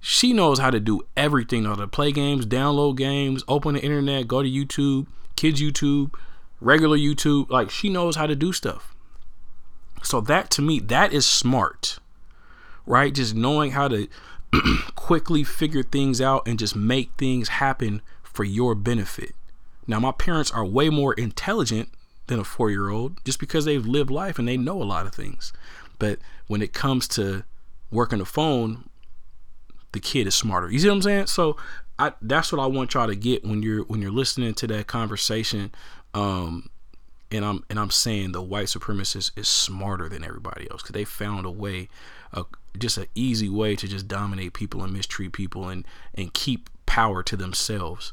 she 0.00 0.32
knows 0.32 0.58
how 0.58 0.70
to 0.70 0.80
do 0.80 1.02
everything. 1.14 1.66
How 1.66 1.74
to 1.74 1.86
play 1.86 2.12
games, 2.12 2.46
download 2.46 2.96
games, 2.96 3.44
open 3.46 3.74
the 3.74 3.82
internet, 3.82 4.26
go 4.26 4.42
to 4.42 4.48
YouTube, 4.48 5.06
kids 5.36 5.60
YouTube, 5.60 6.14
regular 6.62 6.96
YouTube. 6.96 7.50
Like 7.50 7.68
she 7.68 7.90
knows 7.90 8.16
how 8.16 8.26
to 8.26 8.34
do 8.34 8.54
stuff. 8.54 8.94
So 10.02 10.22
that 10.22 10.48
to 10.52 10.62
me, 10.62 10.80
that 10.80 11.12
is 11.12 11.26
smart 11.26 11.98
right? 12.90 13.14
Just 13.14 13.34
knowing 13.34 13.70
how 13.70 13.88
to 13.88 14.08
quickly 14.96 15.44
figure 15.44 15.82
things 15.82 16.20
out 16.20 16.46
and 16.46 16.58
just 16.58 16.74
make 16.74 17.12
things 17.16 17.48
happen 17.48 18.02
for 18.22 18.44
your 18.44 18.74
benefit. 18.74 19.34
Now, 19.86 20.00
my 20.00 20.12
parents 20.12 20.50
are 20.50 20.64
way 20.64 20.88
more 20.88 21.14
intelligent 21.14 21.90
than 22.26 22.38
a 22.38 22.44
four 22.44 22.70
year 22.70 22.88
old 22.88 23.22
just 23.24 23.38
because 23.38 23.64
they've 23.64 23.84
lived 23.84 24.10
life 24.10 24.38
and 24.38 24.48
they 24.48 24.56
know 24.56 24.80
a 24.80 24.84
lot 24.84 25.06
of 25.06 25.14
things. 25.14 25.52
But 25.98 26.18
when 26.46 26.62
it 26.62 26.72
comes 26.72 27.06
to 27.08 27.44
working 27.90 28.18
the 28.18 28.24
phone, 28.24 28.88
the 29.92 30.00
kid 30.00 30.26
is 30.26 30.34
smarter. 30.34 30.70
You 30.70 30.78
see 30.78 30.88
what 30.88 30.94
I'm 30.94 31.02
saying? 31.02 31.26
So 31.26 31.56
I, 31.98 32.12
that's 32.22 32.52
what 32.52 32.60
I 32.60 32.66
want 32.66 32.94
y'all 32.94 33.08
to 33.08 33.16
get 33.16 33.44
when 33.44 33.62
you're 33.62 33.84
when 33.84 34.00
you're 34.00 34.10
listening 34.10 34.54
to 34.54 34.66
that 34.68 34.86
conversation. 34.86 35.72
Um, 36.14 36.70
and 37.30 37.44
I'm 37.44 37.64
and 37.68 37.78
I'm 37.78 37.90
saying 37.90 38.32
the 38.32 38.42
white 38.42 38.66
supremacist 38.66 39.36
is 39.36 39.48
smarter 39.48 40.08
than 40.08 40.24
everybody 40.24 40.68
else 40.70 40.82
because 40.82 40.94
they 40.94 41.04
found 41.04 41.46
a 41.46 41.50
way, 41.50 41.88
a, 42.32 42.44
just 42.78 42.96
an 42.96 43.06
easy 43.14 43.48
way 43.48 43.76
to 43.76 43.86
just 43.86 44.08
dominate 44.08 44.52
people 44.52 44.82
and 44.82 44.92
mistreat 44.92 45.32
people 45.32 45.68
and 45.68 45.84
and 46.14 46.32
keep 46.32 46.70
power 46.86 47.22
to 47.22 47.36
themselves 47.36 48.12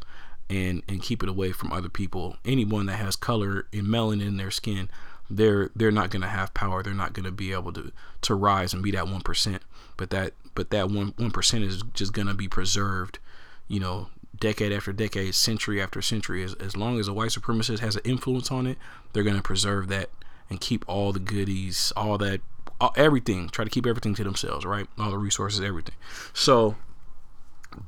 and 0.50 0.84
and 0.88 1.02
keep 1.02 1.24
it 1.24 1.30
away 1.30 1.52
from 1.52 1.72
other 1.72 1.90
people. 1.90 2.38
Anyone 2.46 2.86
that 2.88 2.98
has 2.98 3.16
color 3.16 3.68
and 3.74 3.88
melanin 3.88 4.28
in 4.28 4.38
their 4.38 4.52
skin, 4.52 4.90
they're 5.30 5.72
they're 5.76 5.92
not 5.92 6.10
gonna 6.10 6.28
have 6.28 6.54
power. 6.54 6.84
They're 6.84 6.94
not 6.94 7.14
gonna 7.14 7.32
be 7.32 7.54
able 7.54 7.74
to 7.74 7.92
to 8.22 8.36
rise 8.36 8.74
and 8.74 8.84
be 8.84 8.92
that 8.92 9.08
one 9.08 9.22
percent. 9.22 9.62
But 9.98 10.10
that 10.12 10.34
but 10.56 10.70
that 10.72 10.90
one 10.90 11.14
one 11.18 11.32
percent 11.32 11.64
is 11.64 11.84
just 11.94 12.14
gonna 12.14 12.34
be 12.34 12.48
preserved, 12.48 13.20
you 13.68 13.80
know, 13.80 14.10
decade 14.40 14.72
after 14.72 14.94
decade, 14.94 15.36
century 15.36 15.82
after 15.82 16.02
century. 16.02 16.44
As, 16.44 16.54
as 16.56 16.76
long 16.76 17.00
as 17.00 17.08
a 17.08 17.14
white 17.14 17.32
supremacist 17.32 17.80
has 17.80 17.96
an 17.96 18.02
influence 18.06 18.52
on 18.52 18.68
it, 18.68 18.78
they're 19.14 19.24
going 19.24 19.36
to 19.36 19.42
preserve 19.42 19.88
that 19.90 20.10
and 20.50 20.62
keep 20.62 20.86
all 20.88 21.12
the 21.12 21.20
goodies, 21.20 21.92
all 21.96 22.18
that, 22.20 22.42
all, 22.80 22.94
everything. 22.96 23.50
Try 23.50 23.66
to 23.66 23.72
keep 23.72 23.86
everything 23.86 24.16
to 24.16 24.24
themselves, 24.24 24.66
right? 24.66 24.88
All 24.98 25.12
the 25.12 25.18
resources, 25.18 25.62
everything. 25.62 25.96
So, 26.34 26.76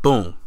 boom, 0.01 0.37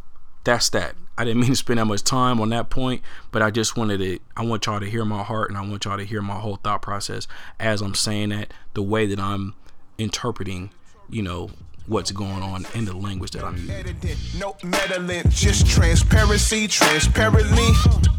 that's 0.45 0.71
that. 0.71 0.95
I 1.17 1.25
didn't 1.25 1.41
mean 1.43 1.51
to 1.51 1.57
spend 1.57 1.79
that 1.79 1.87
much 1.87 2.03
time 2.03 2.41
on 2.41 2.51
that 2.51 2.71
point, 2.71 3.03
but 3.31 3.43
I 3.43 3.51
just 3.51 3.77
wanted 3.77 3.99
to. 3.99 4.19
I 4.37 4.45
want 4.45 4.67
y'all 4.67 4.81
to 4.81 4.91
hear 4.91 5.05
my 5.05 5.23
heart, 5.23 5.51
and 5.51 5.59
I 5.59 5.67
want 5.67 5.85
y'all 5.85 5.99
to 5.99 6.05
hear 6.05 6.23
my 6.23 6.39
whole 6.39 6.57
thought 6.57 6.83
process 6.83 7.27
as 7.59 7.81
I'm 7.81 7.95
saying 7.95 8.31
that, 8.31 8.53
the 8.75 8.83
way 8.83 9.07
that 9.07 9.21
I'm 9.21 9.55
interpreting, 9.99 10.71
you 11.11 11.23
know, 11.23 11.51
what's 11.87 12.13
going 12.13 12.43
on 12.43 12.67
in 12.75 12.85
the 12.85 12.97
language 12.97 13.33
that 13.33 13.45
I'm 13.45 13.57
using. 13.57 14.39
No 14.39 14.57
meddling, 14.63 15.25
just 15.29 15.67
transparency, 15.67 16.69
transparently. 16.69 17.69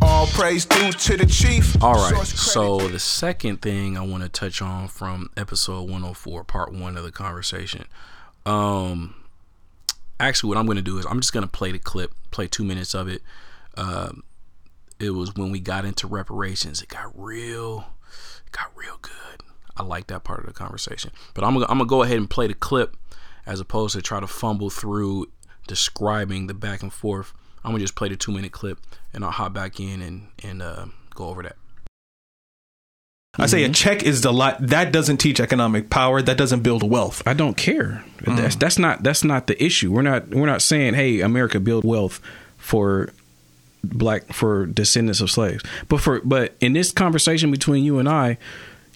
All 0.02 0.28
praise 0.28 0.66
due 0.66 0.92
to 0.92 1.18
the 1.18 1.26
chief. 1.26 1.82
All 1.82 1.94
right. 1.94 2.26
So 2.26 2.88
the 2.88 3.00
second 3.00 3.62
thing 3.62 3.98
I 3.98 4.02
want 4.02 4.24
to 4.24 4.30
touch 4.30 4.62
on 4.62 4.88
from 4.88 5.30
episode 5.38 5.84
104, 5.84 6.44
part 6.44 6.74
one 6.74 6.98
of 6.98 7.04
the 7.04 7.12
conversation. 7.12 7.86
Um, 8.46 9.16
actually, 10.20 10.50
what 10.50 10.58
I'm 10.58 10.66
going 10.66 10.78
to 10.78 10.82
do 10.82 10.98
is 10.98 11.06
I'm 11.06 11.20
just 11.20 11.34
going 11.34 11.46
to 11.46 11.52
play 11.52 11.72
the 11.72 11.80
clip, 11.80 12.14
play 12.32 12.48
two 12.48 12.64
minutes 12.64 12.94
of 12.94 13.08
it. 13.08 13.22
Um, 13.76 14.24
it 15.00 15.12
was 15.12 15.36
when 15.36 15.52
we 15.52 15.60
got 15.60 15.86
into 15.86 16.08
reparations. 16.08 16.82
It 16.82 16.90
got 16.90 17.12
real, 17.16 17.86
got 18.52 18.72
real 18.76 18.98
good. 19.02 19.42
I 19.76 19.84
like 19.84 20.08
that 20.08 20.24
part 20.24 20.42
of 20.42 20.46
the 20.46 20.54
conversation. 20.54 21.12
But 21.34 21.44
I'm 21.44 21.54
gonna, 21.54 21.66
I'm 21.66 21.80
gonna 21.80 21.88
go 21.88 22.04
ahead 22.04 22.18
and 22.18 22.30
play 22.30 22.48
the 22.48 22.54
clip 22.54 22.96
as 23.46 23.60
opposed 23.60 23.96
to 23.96 24.02
try 24.02 24.20
to 24.20 24.28
fumble 24.28 24.70
through 24.70 25.28
describing 25.68 26.48
the 26.48 26.54
back 26.54 26.84
and 26.84 26.94
forth. 26.94 27.34
I'm 27.64 27.72
gonna 27.72 27.84
just 27.84 27.96
play 27.96 28.10
the 28.10 28.16
two 28.16 28.32
minute 28.32 28.52
clip 28.52 28.80
and 29.14 29.26
I'll 29.26 29.32
hop 29.32 29.54
back 29.54 29.80
in 29.80 30.02
and 30.02 30.28
and 30.44 30.62
uh, 30.62 30.86
go 31.16 31.28
over 31.28 31.42
that. 31.44 31.56
I 33.40 33.48
say 33.48 33.64
a 33.64 33.66
mm-hmm. 33.66 33.74
check 33.74 34.04
is 34.04 34.22
the 34.22 34.32
lot 34.32 34.58
that 34.60 34.92
doesn't 34.92 35.18
teach 35.18 35.40
economic 35.40 35.90
power. 35.90 36.22
That 36.22 36.38
doesn't 36.38 36.62
build 36.62 36.88
wealth. 36.88 37.24
I 37.26 37.34
don't 37.34 37.58
care. 37.58 38.04
Mm. 38.20 38.38
That's 38.38 38.56
that's 38.56 38.78
not 38.78 39.02
that's 39.02 39.24
not 39.24 39.48
the 39.48 39.64
issue. 39.64 39.92
We're 39.92 40.04
not 40.04 40.30
we're 40.30 40.46
not 40.46 40.62
saying 40.62 40.94
hey 40.94 41.22
America 41.22 41.60
build 41.60 41.84
wealth 41.84 42.22
for 42.58 43.12
black 43.84 44.32
for 44.32 44.68
descendants 44.68 45.20
of 45.20 45.32
slaves. 45.32 45.64
But 45.90 46.00
for 46.00 46.22
but 46.24 46.56
in 46.60 46.74
this 46.74 46.92
conversation 46.92 47.50
between 47.50 47.84
you 47.84 47.98
and 47.98 48.08
I, 48.08 48.38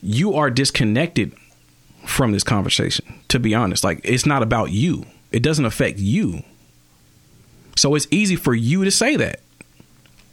you 0.01 0.35
are 0.35 0.51
disconnected 0.51 1.33
from 2.05 2.31
this 2.31 2.43
conversation, 2.43 3.05
to 3.27 3.39
be 3.39 3.53
honest. 3.53 3.83
Like, 3.83 4.01
it's 4.03 4.25
not 4.25 4.41
about 4.41 4.71
you, 4.71 5.05
it 5.31 5.43
doesn't 5.43 5.65
affect 5.65 5.99
you. 5.99 6.43
So 7.75 7.93
it's 7.95 8.07
easy 8.09 8.35
for 8.35 8.55
you 8.55 8.83
to 8.83 8.91
say 8.91 9.15
that 9.17 9.41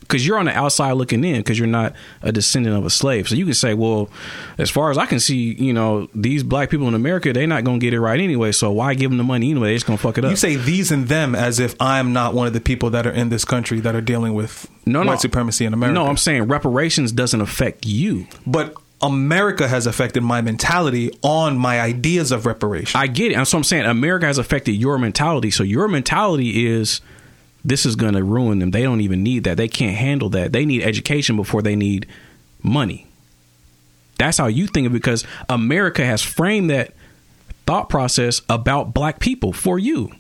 because 0.04 0.26
you're 0.26 0.38
on 0.38 0.46
the 0.46 0.56
outside 0.56 0.92
looking 0.92 1.25
in 1.25 1.37
because 1.37 1.58
you're 1.58 1.66
not 1.66 1.94
a 2.23 2.30
descendant 2.30 2.76
of 2.76 2.84
a 2.84 2.90
slave. 2.90 3.28
So 3.28 3.34
you 3.34 3.44
can 3.44 3.54
say, 3.54 3.75
well, 3.75 4.11
as 4.58 4.70
far 4.70 4.90
as 4.90 4.99
I 4.99 5.06
can 5.06 5.18
see, 5.18 5.54
you 5.54 5.73
know, 5.73 6.08
these 6.14 6.42
black 6.42 6.70
people 6.70 6.87
in 6.88 6.94
America, 6.94 7.32
they're 7.32 7.46
not 7.46 7.64
going 7.64 7.80
to 7.80 7.84
get 7.84 7.94
it 7.94 8.00
right 8.00 8.20
anyway. 8.20 8.52
So 8.52 8.70
why 8.70 8.94
give 8.94 9.11
them 9.11 9.18
the 9.18 9.25
money 9.25 9.50
anyway? 9.50 9.68
They're 9.68 9.76
just 9.76 9.87
going 9.87 9.99
to 9.99 10.02
fuck 10.02 10.18
it 10.18 10.25
up. 10.25 10.30
You 10.30 10.37
say 10.37 10.56
these 10.56 10.92
and 10.92 11.08
them 11.08 11.34
as 11.34 11.58
if 11.58 11.75
I'm 11.80 12.12
not 12.12 12.34
one 12.34 12.46
of 12.46 12.52
the 12.52 12.61
people 12.61 12.90
that 12.90 13.06
are 13.06 13.12
in 13.12 13.30
this 13.30 13.44
country 13.44 13.80
that 13.80 13.94
are 13.94 14.00
dealing 14.00 14.34
with 14.34 14.70
no, 14.87 15.00
white 15.00 15.06
no. 15.06 15.16
supremacy 15.16 15.64
in 15.64 15.73
America. 15.73 15.94
No, 15.94 16.06
I'm 16.06 16.16
saying 16.16 16.44
reparations 16.44 17.11
doesn't 17.11 17.40
affect 17.40 17.87
you. 17.87 18.26
But 18.46 18.75
America 19.00 19.68
has 19.68 19.87
affected 19.87 20.23
my 20.23 20.40
mentality 20.40 21.11
on 21.23 21.58
my 21.58 21.80
ideas 21.80 22.32
of 22.32 22.46
reparation. 22.46 22.99
I 22.99 23.06
get 23.06 23.32
it. 23.32 23.34
And 23.34 23.46
so 23.46 23.58
I'm 23.58 23.64
saying 23.64 23.84
America 23.84 24.26
has 24.26 24.38
affected 24.38 24.73
your 24.73 24.99
mentality. 24.99 25.50
So 25.50 25.62
your 25.62 25.88
mentality 25.88 26.66
is 26.66 27.00
this 27.64 27.87
is 27.87 27.97
going 27.97 28.14
to 28.14 28.23
ruin 28.23 28.59
them. 28.59 28.71
They 28.71 28.83
don't 28.83 29.00
even 29.00 29.23
need 29.23 29.44
that. 29.44 29.56
They 29.56 29.68
can't 29.68 29.97
handle 29.97 30.28
that. 30.30 30.52
They 30.52 30.64
need 30.64 30.83
education 30.83 31.37
before 31.37 31.62
they 31.62 31.76
need 31.76 32.06
money. 32.62 33.06
That's 34.18 34.38
how 34.38 34.47
you 34.47 34.66
think 34.66 34.87
of 34.87 34.92
it 34.92 34.99
because 34.99 35.25
America 35.49 36.04
has 36.04 36.23
framed 36.23 36.71
that 36.71 36.94
thought 37.66 37.88
process 37.88 38.42
about 38.49 38.94
black 38.94 39.18
people 39.18 39.52
for 39.52 39.78
you. 39.78 40.12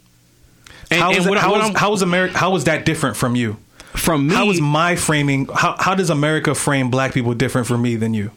And, 0.90 1.00
how, 1.00 1.10
is, 1.12 1.26
and 1.26 1.36
how, 1.36 1.56
is, 1.56 1.76
how 1.76 1.92
is 1.92 2.02
America? 2.02 2.36
How 2.36 2.54
is 2.56 2.64
that 2.64 2.84
different 2.84 3.16
from 3.16 3.36
you? 3.36 3.56
From 3.78 4.26
me, 4.26 4.34
how 4.34 4.50
is 4.50 4.60
my 4.60 4.96
framing? 4.96 5.46
How, 5.46 5.76
how 5.78 5.94
does 5.94 6.10
America 6.10 6.54
frame 6.54 6.90
black 6.90 7.14
people 7.14 7.32
different 7.34 7.66
from 7.66 7.82
me 7.82 7.96
than 7.96 8.12
you? 8.12 8.32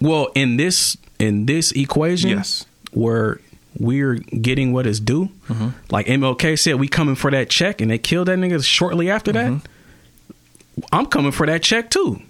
Well, 0.00 0.28
in 0.34 0.56
this 0.56 0.96
in 1.18 1.46
this 1.46 1.72
equation, 1.72 2.30
yes, 2.30 2.66
where 2.92 3.40
we're 3.78 4.14
getting 4.14 4.72
what 4.72 4.86
is 4.86 5.00
due. 5.00 5.26
Mm-hmm. 5.48 5.68
Like 5.90 6.06
MLK 6.06 6.58
said, 6.58 6.76
we 6.76 6.88
coming 6.88 7.14
for 7.14 7.30
that 7.30 7.50
check, 7.50 7.80
and 7.80 7.90
they 7.90 7.98
killed 7.98 8.28
that 8.28 8.38
nigga 8.38 8.64
shortly 8.64 9.10
after 9.10 9.32
mm-hmm. 9.32 9.58
that. 9.58 10.86
I'm 10.92 11.06
coming 11.06 11.32
for 11.32 11.46
that 11.46 11.62
check 11.62 11.90
too. 11.90 12.20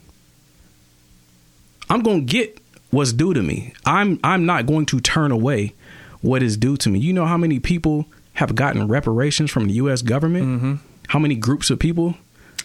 I'm 1.88 2.02
gonna 2.02 2.20
get 2.20 2.58
what's 2.90 3.12
due 3.12 3.34
to 3.34 3.42
me. 3.42 3.72
I'm 3.84 4.18
I'm 4.24 4.46
not 4.46 4.66
going 4.66 4.86
to 4.86 5.00
turn 5.00 5.30
away 5.30 5.74
what 6.20 6.42
is 6.42 6.56
due 6.56 6.76
to 6.78 6.88
me. 6.88 6.98
You 6.98 7.12
know 7.12 7.26
how 7.26 7.36
many 7.36 7.60
people 7.60 8.06
have 8.34 8.54
gotten 8.54 8.88
reparations 8.88 9.50
from 9.50 9.66
the 9.66 9.74
U.S. 9.74 10.02
government? 10.02 10.46
Mm-hmm. 10.46 10.74
How 11.08 11.18
many 11.18 11.34
groups 11.34 11.70
of 11.70 11.78
people? 11.78 12.14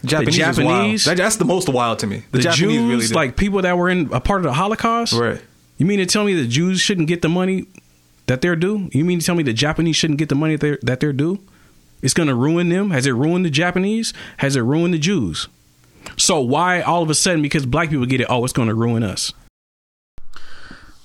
Japanese, 0.05 0.35
the 0.35 0.39
Japanese 0.39 1.05
that, 1.05 1.17
that's 1.17 1.35
the 1.35 1.45
most 1.45 1.67
wild 1.67 1.99
to 1.99 2.07
me. 2.07 2.23
The, 2.31 2.37
the 2.37 2.43
Japanese 2.43 2.59
Jews, 2.59 3.11
really 3.11 3.15
like 3.15 3.35
people 3.35 3.61
that 3.63 3.77
were 3.77 3.89
in 3.89 4.13
a 4.13 4.21
part 4.21 4.39
of 4.39 4.43
the 4.45 4.53
Holocaust. 4.53 5.11
Right. 5.11 5.41
You 5.77 5.85
mean 5.85 5.99
to 5.99 6.05
tell 6.05 6.23
me 6.23 6.33
the 6.33 6.47
Jews 6.47 6.79
shouldn't 6.79 7.09
get 7.09 7.21
the 7.21 7.27
money 7.27 7.67
that 8.29 8.41
they're 8.41 8.55
due? 8.55 8.89
You 8.93 9.03
mean 9.03 9.19
to 9.19 9.25
tell 9.25 9.35
me 9.35 9.43
the 9.43 9.53
Japanese 9.53 9.95
shouldn't 9.95 10.19
get 10.19 10.29
the 10.29 10.35
money 10.35 10.55
that 10.55 10.61
they're, 10.61 10.79
that 10.83 10.99
they're 10.99 11.11
due? 11.11 11.39
It's 12.01 12.13
going 12.13 12.29
to 12.29 12.35
ruin 12.35 12.69
them. 12.69 12.91
Has 12.91 13.07
it 13.07 13.11
ruined 13.11 13.43
the 13.43 13.49
Japanese? 13.49 14.13
Has 14.37 14.55
it 14.55 14.61
ruined 14.61 14.93
the 14.93 14.99
Jews? 14.99 15.47
So 16.15 16.39
why 16.39 16.81
all 16.81 17.01
of 17.01 17.09
a 17.09 17.15
sudden 17.15 17.41
because 17.41 17.65
black 17.65 17.89
people 17.89 18.05
get 18.05 18.21
it? 18.21 18.27
Oh, 18.29 18.43
it's 18.43 18.53
going 18.53 18.67
to 18.67 18.75
ruin 18.75 19.01
us. 19.01 19.33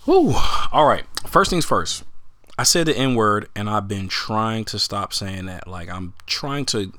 Whew. 0.04 0.35
All 0.71 0.85
right. 0.85 1.04
First 1.26 1.50
things 1.50 1.64
first. 1.64 2.04
I 2.59 2.62
said 2.62 2.87
the 2.87 2.97
N 2.97 3.14
word, 3.14 3.49
and 3.57 3.69
I've 3.69 3.88
been 3.88 4.07
trying 4.07 4.64
to 4.66 4.78
stop 4.78 5.12
saying 5.14 5.47
that. 5.47 5.66
Like 5.66 5.88
I'm 5.88 6.12
trying 6.26 6.66
to 6.66 6.93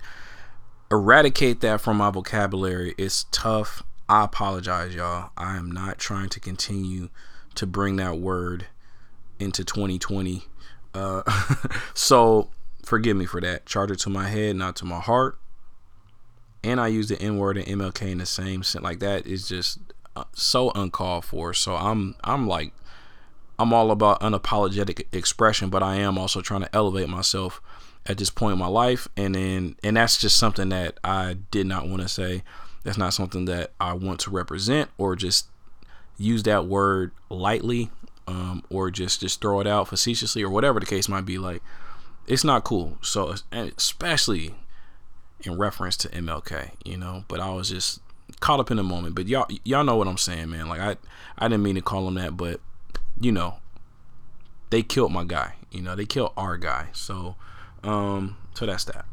eradicate 0.92 1.62
that 1.62 1.82
from 1.82 1.98
my 1.98 2.10
vocabulary. 2.10 2.96
It's 2.98 3.26
tough. 3.32 3.84
I 4.10 4.26
apologize, 4.26 4.96
y'all. 4.96 5.30
I 5.38 5.56
am 5.56 5.72
not 5.72 6.00
trying 6.00 6.30
to 6.30 6.40
continue 6.40 7.10
to 7.54 7.66
bring 7.66 7.96
that 7.98 8.18
word 8.18 8.66
into 9.40 9.64
2020. 9.64 10.44
Uh, 10.94 11.24
so 11.94 12.50
forgive 12.84 13.18
me 13.18 13.26
for 13.26 13.42
that. 13.42 13.66
Charge 13.66 13.92
it 13.92 14.00
to 14.00 14.10
my 14.10 14.30
head, 14.30 14.56
not 14.56 14.76
to 14.78 14.86
my 14.86 15.00
heart. 15.00 15.38
And 16.64 16.80
I 16.80 16.88
use 16.88 17.10
the 17.10 17.22
N 17.22 17.38
word 17.38 17.58
and 17.58 17.68
MLK 17.68 18.12
in 18.12 18.18
the 18.18 18.26
same 18.26 18.64
sense. 18.64 18.84
Like 18.84 19.00
that 19.00 19.28
is 19.28 19.48
just 19.48 19.80
uh, 20.16 20.24
so 20.34 20.72
uncalled 20.72 21.26
for. 21.26 21.54
So 21.54 21.76
I'm 21.76 22.16
I'm 22.24 22.48
like 22.48 22.74
I'm 23.58 23.74
all 23.74 23.92
about 23.92 24.22
unapologetic 24.22 25.06
expression, 25.14 25.70
but 25.70 25.84
I 25.84 25.96
am 25.96 26.18
also 26.18 26.42
trying 26.42 26.62
to 26.62 26.76
elevate 26.76 27.08
myself 27.08 27.62
at 28.06 28.18
this 28.18 28.30
point 28.30 28.54
in 28.54 28.60
my 28.60 28.68
life. 28.68 29.08
And 29.16 29.36
then, 29.36 29.76
and 29.84 29.98
that's 29.98 30.18
just 30.18 30.38
something 30.38 30.70
that 30.70 31.00
I 31.04 31.38
did 31.52 31.66
not 31.66 31.88
want 31.88 32.02
to 32.02 32.10
say. 32.10 32.44
That's 32.84 32.98
not 32.98 33.14
something 33.14 33.46
that 33.46 33.72
I 33.80 33.94
want 33.94 34.20
to 34.22 34.30
represent 34.30 34.90
or 34.98 35.16
just 35.16 35.48
use 36.18 36.44
that 36.44 36.66
word 36.66 37.12
lightly 37.30 37.90
um, 38.28 38.64
or 38.70 38.92
just 38.92 39.22
just 39.22 39.42
throw 39.42 39.60
it 39.60 39.68
out 39.68 39.88
facetiously 39.88 40.44
or 40.44 40.50
whatever 40.50 40.80
the 40.80 40.86
case 40.86 41.08
might 41.08 41.26
be. 41.26 41.38
Like, 41.38 41.62
it's 42.28 42.44
not 42.44 42.64
cool. 42.64 42.98
So, 43.02 43.36
especially 43.52 44.56
in 45.44 45.58
reference 45.58 45.98
to 45.98 46.10
MLK, 46.10 46.72
you 46.84 46.98
know. 46.98 47.24
But 47.28 47.40
I 47.40 47.52
was 47.52 47.70
just 47.70 48.02
caught 48.40 48.60
up 48.60 48.72
in 48.72 48.78
the 48.78 48.84
moment. 48.84 49.16
But 49.16 49.28
y'all, 49.28 49.48
y'all 49.64 49.84
know 49.84 49.96
what 49.96 50.08
I'm 50.08 50.18
saying, 50.18 50.50
man. 50.50 50.68
Like, 50.68 50.80
I 50.80 50.98
I 51.38 51.48
didn't 51.48 51.64
mean 51.64 51.76
to 51.76 51.82
call 51.82 52.08
him 52.08 52.16
that, 52.16 52.36
but 52.36 52.60
you 53.20 53.32
know, 53.32 53.56
they 54.70 54.82
killed 54.82 55.12
my 55.12 55.24
guy. 55.24 55.56
You 55.72 55.82
know, 55.82 55.96
they 55.96 56.06
killed 56.06 56.32
our 56.38 56.58
guy. 56.58 56.88
So, 56.94 57.36
um, 57.84 58.38
so 58.54 58.66
that's 58.66 58.86
that. 58.86 59.06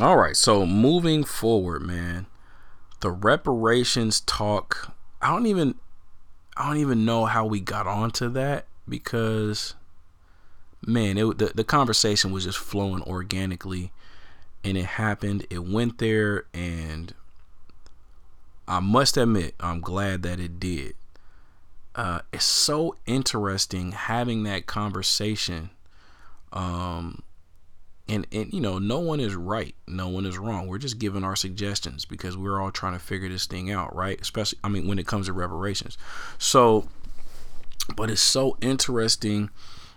All 0.00 0.16
right. 0.16 0.36
So 0.36 0.64
moving 0.64 1.24
forward, 1.24 1.82
man, 1.82 2.26
the 3.00 3.10
reparations 3.10 4.20
talk. 4.20 4.94
I 5.20 5.30
don't 5.30 5.46
even, 5.46 5.74
I 6.58 6.66
don't 6.66 6.78
even 6.78 7.04
know 7.04 7.26
how 7.26 7.46
we 7.46 7.60
got 7.60 7.86
onto 7.86 8.28
that 8.30 8.66
because, 8.88 9.74
man, 10.84 11.16
it 11.16 11.38
the 11.38 11.52
the 11.54 11.64
conversation 11.64 12.32
was 12.32 12.44
just 12.44 12.58
flowing 12.58 13.02
organically, 13.02 13.92
and 14.64 14.76
it 14.76 14.84
happened. 14.86 15.46
It 15.50 15.64
went 15.64 15.98
there, 15.98 16.44
and 16.52 17.14
I 18.66 18.80
must 18.80 19.16
admit, 19.16 19.54
I'm 19.60 19.80
glad 19.80 20.22
that 20.22 20.40
it 20.40 20.58
did 20.58 20.94
uh, 21.98 22.20
it's 22.32 22.44
so 22.44 22.94
interesting 23.06 23.90
having 23.90 24.44
that 24.44 24.66
conversation. 24.66 25.70
Um, 26.52 27.22
and 28.08 28.26
and 28.32 28.52
you 28.52 28.60
know, 28.60 28.78
no 28.78 28.98
one 28.98 29.20
is 29.20 29.34
right, 29.34 29.74
no 29.86 30.08
one 30.08 30.26
is 30.26 30.38
wrong. 30.38 30.66
We're 30.66 30.78
just 30.78 30.98
giving 30.98 31.24
our 31.24 31.36
suggestions 31.36 32.04
because 32.04 32.36
we're 32.36 32.60
all 32.60 32.70
trying 32.70 32.94
to 32.94 32.98
figure 32.98 33.28
this 33.28 33.46
thing 33.46 33.70
out, 33.70 33.94
right? 33.94 34.20
Especially, 34.20 34.58
I 34.64 34.68
mean, 34.68 34.86
when 34.86 34.98
it 34.98 35.06
comes 35.06 35.26
to 35.26 35.32
reparations. 35.32 35.98
So, 36.38 36.88
but 37.96 38.10
it's 38.10 38.22
so 38.22 38.56
interesting, 38.60 39.50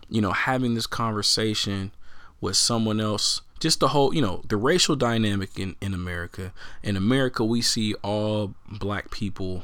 you 0.10 0.21
know, 0.21 0.32
having 0.32 0.76
this 0.76 0.88
conversation 0.88 1.91
with 2.39 2.58
someone 2.58 3.00
else 3.00 3.41
just 3.60 3.80
the 3.80 3.89
whole 3.89 4.12
you 4.12 4.21
know 4.21 4.41
the 4.50 4.58
racial 4.58 4.95
dynamic 4.95 5.60
in 5.60 5.76
in 5.80 5.93
america 5.93 6.52
in 6.82 6.95
america 6.95 7.45
we 7.45 7.62
see 7.62 7.93
all 8.02 8.56
black 8.67 9.12
people 9.12 9.62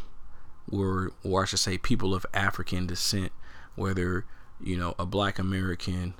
were, 0.69 1.11
or 1.23 1.43
I 1.43 1.45
should 1.45 1.59
say, 1.59 1.77
people 1.77 2.13
of 2.13 2.25
African 2.33 2.87
descent, 2.87 3.31
whether 3.75 4.25
you 4.61 4.77
know 4.77 4.95
a 4.99 5.05
Black 5.05 5.39
American, 5.39 6.13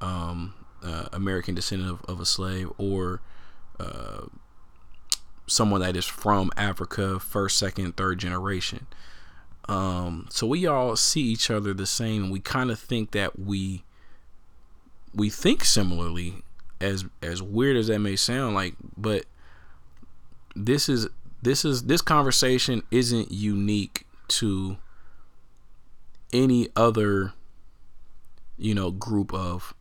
um, 0.00 0.54
uh, 0.82 1.06
American 1.12 1.54
descendant 1.54 1.90
of, 1.90 2.04
of, 2.08 2.20
a 2.20 2.26
slave, 2.26 2.70
or 2.78 3.20
uh, 3.78 4.26
someone 5.46 5.80
that 5.80 5.96
is 5.96 6.06
from 6.06 6.50
Africa, 6.56 7.18
first, 7.18 7.58
second, 7.58 7.96
third 7.96 8.18
generation. 8.18 8.86
Um, 9.68 10.26
so 10.30 10.46
we 10.46 10.66
all 10.66 10.96
see 10.96 11.22
each 11.22 11.50
other 11.50 11.74
the 11.74 11.86
same. 11.86 12.24
and 12.24 12.32
We 12.32 12.40
kind 12.40 12.70
of 12.70 12.78
think 12.78 13.12
that 13.12 13.38
we 13.38 13.84
we 15.14 15.28
think 15.28 15.64
similarly, 15.64 16.42
as 16.80 17.04
as 17.22 17.42
weird 17.42 17.76
as 17.76 17.88
that 17.88 17.98
may 17.98 18.16
sound 18.16 18.54
like, 18.54 18.74
but 18.96 19.26
this 20.54 20.88
is 20.88 21.08
this 21.42 21.64
is 21.64 21.84
this 21.84 22.02
conversation 22.02 22.82
isn't 22.90 23.30
unique 23.30 24.06
to 24.28 24.76
any 26.32 26.68
other 26.76 27.32
you 28.56 28.74
know 28.74 28.90
group 28.90 29.32
of 29.32 29.74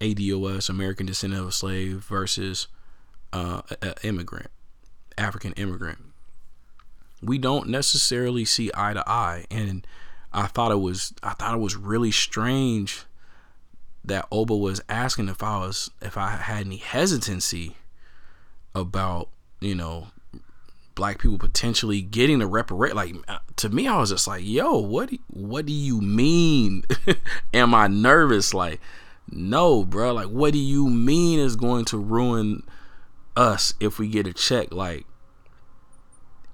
ADOS 0.00 0.68
American 0.68 1.06
descendant 1.06 1.42
of 1.42 1.48
a 1.48 1.52
slave 1.52 2.04
versus 2.08 2.68
uh, 3.32 3.62
an 3.82 3.94
immigrant 4.02 4.50
African 5.18 5.52
immigrant 5.52 5.98
we 7.22 7.38
don't 7.38 7.68
necessarily 7.68 8.44
see 8.44 8.70
eye 8.74 8.92
to 8.92 9.08
eye 9.08 9.46
and 9.50 9.86
I 10.32 10.46
thought 10.46 10.72
it 10.72 10.80
was 10.80 11.14
I 11.22 11.30
thought 11.30 11.54
it 11.54 11.60
was 11.60 11.76
really 11.76 12.10
strange 12.10 13.04
that 14.04 14.28
Oba 14.30 14.54
was 14.54 14.82
asking 14.88 15.28
if 15.28 15.42
I 15.42 15.58
was 15.58 15.90
if 16.02 16.16
I 16.16 16.30
had 16.30 16.66
any 16.66 16.76
hesitancy 16.76 17.76
about 18.74 19.30
you 19.60 19.74
know, 19.74 20.08
black 20.94 21.18
people 21.18 21.38
potentially 21.38 22.00
getting 22.00 22.38
the 22.38 22.46
reparation. 22.46 22.96
Like 22.96 23.14
uh, 23.28 23.38
to 23.56 23.68
me, 23.68 23.86
I 23.88 23.98
was 23.98 24.10
just 24.10 24.26
like, 24.26 24.44
"Yo, 24.44 24.78
what? 24.78 25.10
What 25.28 25.66
do 25.66 25.72
you 25.72 26.00
mean? 26.00 26.84
Am 27.54 27.74
I 27.74 27.86
nervous? 27.88 28.54
Like, 28.54 28.80
no, 29.30 29.84
bro. 29.84 30.12
Like, 30.12 30.28
what 30.28 30.52
do 30.52 30.58
you 30.58 30.88
mean 30.88 31.38
is 31.38 31.56
going 31.56 31.84
to 31.86 31.98
ruin 31.98 32.62
us 33.36 33.74
if 33.80 33.98
we 33.98 34.08
get 34.08 34.26
a 34.26 34.32
check? 34.32 34.72
Like, 34.72 35.06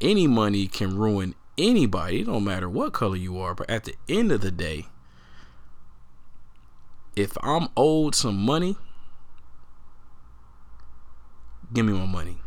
any 0.01 0.27
money 0.27 0.67
can 0.67 0.97
ruin 0.97 1.35
anybody. 1.57 2.21
It 2.21 2.27
don't 2.27 2.45
matter 2.45 2.69
what 2.69 2.93
color 2.93 3.17
you 3.17 3.39
are. 3.39 3.55
But 3.55 3.71
at 3.71 3.85
the 3.85 3.95
end 4.09 4.33
of 4.33 4.41
the 4.41 4.51
day, 4.51 4.87
if 7.15 7.37
I'm 7.43 7.69
owed 7.77 8.15
some 8.15 8.37
money, 8.37 8.77
give 11.73 11.87
me 11.87 11.93
my 11.93 12.07
money 12.07 12.39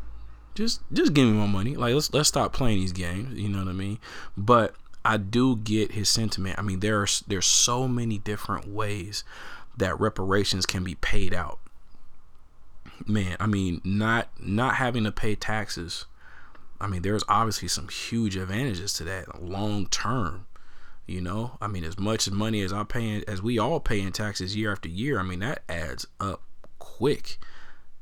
just 0.56 0.82
just 0.92 1.14
give 1.14 1.28
me 1.28 1.34
my 1.34 1.46
money. 1.46 1.76
Like 1.76 1.94
let's 1.94 2.12
let's 2.14 2.30
stop 2.30 2.54
playing 2.54 2.80
these 2.80 2.94
games. 2.94 3.38
You 3.38 3.50
know 3.50 3.60
what 3.60 3.68
I 3.68 3.74
mean? 3.74 4.00
But 4.36 4.74
I 5.04 5.18
do 5.18 5.58
get 5.58 5.92
his 5.92 6.10
sentiment. 6.10 6.58
I 6.58 6.62
mean, 6.62 6.80
there's 6.80 7.20
there's 7.28 7.46
so 7.46 7.88
many 7.88 8.18
different 8.18 8.68
ways 8.68 9.24
that 9.78 10.00
reparations 10.00 10.66
can 10.66 10.84
be 10.84 10.96
paid 10.96 11.34
out. 11.34 11.60
Man, 13.06 13.36
I 13.40 13.48
mean, 13.48 13.82
not 13.84 14.30
not 14.40 14.76
having 14.76 15.04
to 15.04 15.12
pay 15.12 15.36
taxes. 15.36 16.06
I 16.80 16.88
mean, 16.88 17.02
there's 17.02 17.24
obviously 17.28 17.68
some 17.68 17.88
huge 17.88 18.36
advantages 18.36 18.94
to 18.94 19.04
that 19.06 19.44
long 19.44 19.88
term. 19.88 20.48
You 21.06 21.22
know, 21.22 21.58
I 21.62 21.68
mean, 21.68 21.84
as 21.84 22.00
much 22.00 22.30
money 22.32 22.62
as 22.62 22.74
I'm 22.74 22.88
paying, 22.88 23.24
as 23.28 23.42
we 23.42 23.60
all 23.60 23.80
pay 23.80 24.02
in 24.02 24.12
taxes 24.12 24.56
year 24.56 24.72
after 24.72 24.90
year, 24.90 25.20
I 25.20 25.24
mean 25.24 25.40
that 25.40 25.64
adds 25.70 26.08
up 26.20 26.42
quick. 26.80 27.38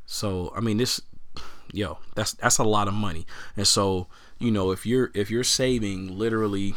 So, 0.05 0.53
I 0.55 0.59
mean, 0.59 0.77
this 0.77 1.01
yo, 1.71 1.97
that's 2.15 2.33
that's 2.33 2.59
a 2.59 2.63
lot 2.63 2.87
of 2.87 2.93
money. 2.93 3.25
And 3.57 3.67
so, 3.67 4.07
you 4.39 4.51
know, 4.51 4.71
if 4.71 4.85
you're 4.85 5.11
if 5.13 5.29
you're 5.29 5.43
saving 5.43 6.17
literally 6.17 6.75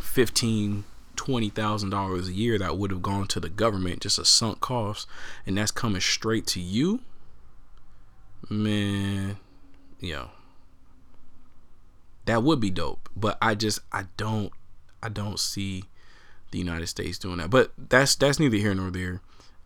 fifteen 0.00 0.84
twenty 1.24 1.48
thousand 1.48 1.90
dollars 1.90 2.28
a 2.28 2.32
year 2.32 2.58
that 2.58 2.76
would 2.76 2.90
have 2.90 3.02
gone 3.02 3.26
to 3.26 3.40
the 3.40 3.48
government 3.48 4.00
just 4.00 4.18
a 4.18 4.24
sunk 4.24 4.60
cost 4.60 5.06
and 5.46 5.56
that's 5.56 5.70
coming 5.70 6.00
straight 6.00 6.46
to 6.46 6.60
you 6.60 7.00
man 8.50 9.36
yo 10.00 10.28
that 12.26 12.42
would 12.42 12.60
be 12.60 12.70
dope 12.70 13.08
but 13.16 13.38
i 13.40 13.54
just 13.54 13.80
i 13.92 14.04
don't 14.16 14.52
i 15.02 15.08
don't 15.08 15.40
see 15.40 15.84
the 16.54 16.58
United 16.58 16.86
States 16.86 17.18
doing 17.18 17.38
that. 17.38 17.50
But 17.50 17.72
that's 17.76 18.14
that's 18.14 18.40
neither 18.40 18.56
here 18.56 18.74
nor 18.74 18.90
there. 18.90 19.20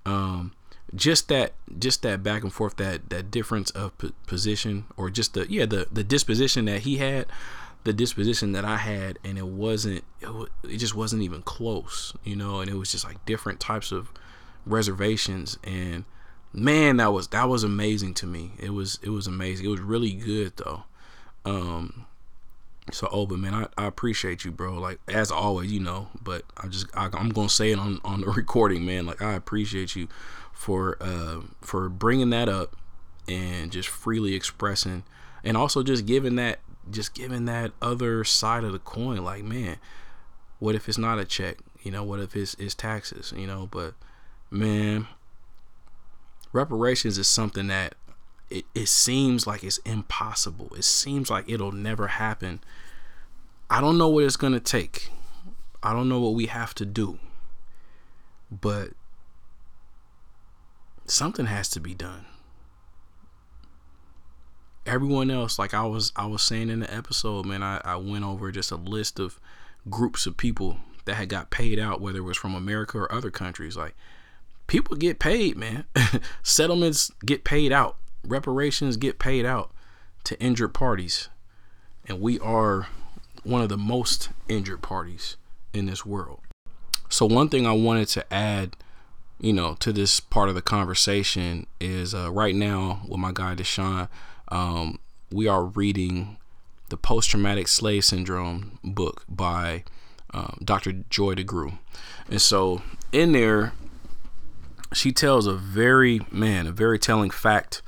Um, 0.05 0.53
just 0.94 1.29
that 1.29 1.53
just 1.79 2.03
that 2.03 2.23
back 2.23 2.42
and 2.42 2.53
forth 2.53 2.77
that 2.77 3.11
that 3.11 3.31
difference 3.31 3.71
of 3.71 3.92
position 4.27 4.87
or 4.97 5.11
just 5.11 5.35
the 5.35 5.47
yeah 5.51 5.66
the 5.66 5.87
the 5.92 6.03
disposition 6.03 6.64
that 6.64 6.81
he 6.81 6.97
had 6.97 7.27
the 7.88 7.92
disposition 7.94 8.53
that 8.53 8.66
I 8.66 8.77
had 8.77 9.18
and 9.24 9.38
it 9.38 9.46
wasn't 9.46 10.05
it, 10.20 10.27
w- 10.27 10.48
it 10.62 10.77
just 10.77 10.94
wasn't 10.94 11.22
even 11.22 11.40
close 11.40 12.12
you 12.22 12.37
know 12.37 12.61
and 12.61 12.70
it 12.70 12.74
was 12.74 12.92
just 12.92 13.03
like 13.03 13.24
different 13.24 13.61
types 13.61 13.92
of 13.92 14.12
reservations 14.66 15.59
and 15.64 16.05
man 16.53 16.98
that 16.98 17.14
was 17.14 17.29
that 17.29 17.48
was 17.48 17.64
amazing 17.64 18.12
to 18.14 18.27
me. 18.27 18.53
It 18.59 18.74
was 18.74 18.98
it 19.03 19.09
was 19.09 19.27
amazing. 19.27 19.64
It 19.64 19.70
was 19.70 19.81
really 19.81 20.12
good 20.12 20.53
though. 20.59 20.83
Um 21.46 22.05
so 22.92 23.09
Oba 23.11 23.38
man 23.38 23.55
I, 23.55 23.68
I 23.79 23.87
appreciate 23.87 24.44
you 24.44 24.51
bro. 24.51 24.74
Like 24.74 25.01
as 25.09 25.31
always 25.31 25.72
you 25.72 25.81
know 25.81 26.09
but 26.22 26.42
I 26.59 26.66
just 26.66 26.94
I, 26.94 27.09
I'm 27.14 27.31
gonna 27.31 27.48
say 27.48 27.70
it 27.70 27.79
on 27.79 28.03
on 28.05 28.20
the 28.20 28.27
recording 28.37 28.85
man. 28.85 29.07
Like 29.07 29.22
I 29.22 29.33
appreciate 29.33 29.96
you 29.96 30.09
for 30.53 30.98
uh, 31.01 31.40
for 31.62 31.88
bringing 31.88 32.29
that 32.31 32.51
up 32.51 32.77
and 33.27 33.72
just 33.72 33.88
freely 33.88 34.35
expressing 34.35 35.05
and 35.42 35.57
also 35.57 35.83
just 35.83 36.05
giving 36.05 36.37
that 36.37 36.59
just 36.90 37.14
giving 37.14 37.44
that 37.46 37.72
other 37.81 38.24
side 38.24 38.64
of 38.64 38.72
the 38.72 38.79
coin 38.79 39.22
like 39.24 39.44
man 39.44 39.79
what 40.59 40.74
if 40.74 40.88
it's 40.88 40.98
not 40.98 41.18
a 41.18 41.24
check? 41.24 41.59
You 41.83 41.92
know 41.92 42.03
what 42.03 42.20
if 42.20 42.35
it's, 42.35 42.55
it's 42.55 42.74
taxes 42.74 43.33
you 43.37 43.46
know? 43.46 43.68
But 43.70 43.94
man 44.51 45.07
reparations 46.53 47.18
is 47.18 47.27
something 47.27 47.68
that 47.68 47.94
it, 48.51 48.64
it 48.74 48.88
seems 48.88 49.46
like 49.46 49.62
it's 49.62 49.79
impossible. 49.79 50.70
It 50.77 50.85
seems 50.85 51.31
like 51.31 51.48
it'll 51.48 51.72
never 51.72 52.09
happen. 52.09 52.61
I 53.70 53.81
don't 53.81 53.98
know 53.98 54.09
what 54.09 54.24
it's 54.24 54.37
gonna 54.37 54.61
take. 54.61 55.11
I 55.83 55.92
don't 55.92 56.09
know 56.09 56.20
what 56.20 56.35
we 56.35 56.46
have 56.46 56.74
to 56.77 56.87
do. 56.87 57.18
But 58.51 58.90
something 61.05 61.46
has 61.46 61.68
to 61.70 61.81
be 61.81 61.94
done 61.94 62.24
everyone 64.88 65.31
else 65.31 65.59
like 65.59 65.74
i 65.74 65.85
was 65.85 66.12
i 66.16 66.27
was 66.27 66.42
saying 66.42 66.70
in 66.70 66.81
the 66.81 66.94
episode 66.94 67.44
man 67.46 67.62
i, 67.62 67.81
I 67.85 67.96
went 67.96 68.24
over 68.24 68.51
just 68.51 68.70
a 68.70 68.77
list 68.77 69.18
of 69.18 69.38
groups 69.88 70.27
of 70.27 70.37
people 70.37 70.79
that 71.05 71.14
had 71.14 71.29
got 71.29 71.51
paid 71.51 71.79
out 71.79 72.01
whether 72.01 72.18
it 72.18 72.22
was 72.22 72.37
from 72.37 72.55
america 72.55 72.98
or 72.98 73.12
other 73.12 73.31
countries. 73.31 73.77
Like 73.77 73.94
people 74.66 74.96
get 74.96 75.18
paid 75.18 75.57
man. 75.57 75.85
Settlements 76.42 77.11
get 77.24 77.44
paid 77.44 77.72
out. 77.72 77.96
Reparations 78.24 78.96
get 78.96 79.18
paid 79.18 79.46
out 79.46 79.72
to 80.24 80.38
injured 80.40 80.74
parties. 80.74 81.29
And 82.07 82.20
we 82.20 82.38
are 82.40 82.88
one 83.42 83.62
of 83.62 83.68
the 83.68 83.79
most 83.79 84.31
injured 84.48 84.83
parties 84.83 85.37
in 85.72 85.87
this 85.87 86.05
world. 86.05 86.40
So 87.09 87.27
one 87.27 87.48
thing 87.48 87.66
i 87.66 87.72
wanted 87.72 88.09
to 88.09 88.33
add 88.33 88.77
you 89.40 89.53
know, 89.53 89.74
to 89.74 89.92
this 89.92 90.18
part 90.18 90.48
of 90.48 90.57
the 90.57 90.62
conversation 90.62 91.66
is 91.81 92.12
uh, 92.12 92.31
right 92.33 92.57
now 92.57 93.03
with 93.07 93.20
my 93.20 93.31
guy 93.33 93.55
Deshaun, 93.55 94.09
um, 94.50 94.98
we 95.30 95.46
are 95.46 95.64
reading 95.64 96.37
the 96.88 96.96
Post 96.96 97.30
Traumatic 97.30 97.68
Slave 97.68 98.04
Syndrome 98.04 98.78
book 98.82 99.24
by 99.28 99.84
um, 100.32 100.58
Dr. 100.64 100.92
Joy 101.11 101.34
DeGruy. 101.34 101.78
And 102.30 102.40
so 102.40 102.82
in 103.12 103.32
there, 103.32 103.72
she 104.92 105.12
tells 105.12 105.46
a 105.46 105.54
very, 105.54 106.20
man, 106.30 106.66
a 106.66 106.72
very 106.72 106.98
telling 106.98 107.30
fact 107.30 107.82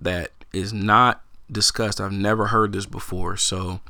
that 0.00 0.30
is 0.52 0.72
not 0.72 1.22
discussed. 1.50 2.00
I've 2.00 2.12
never 2.12 2.46
heard 2.46 2.72
this 2.72 2.86
before. 2.86 3.36
So 3.36 3.80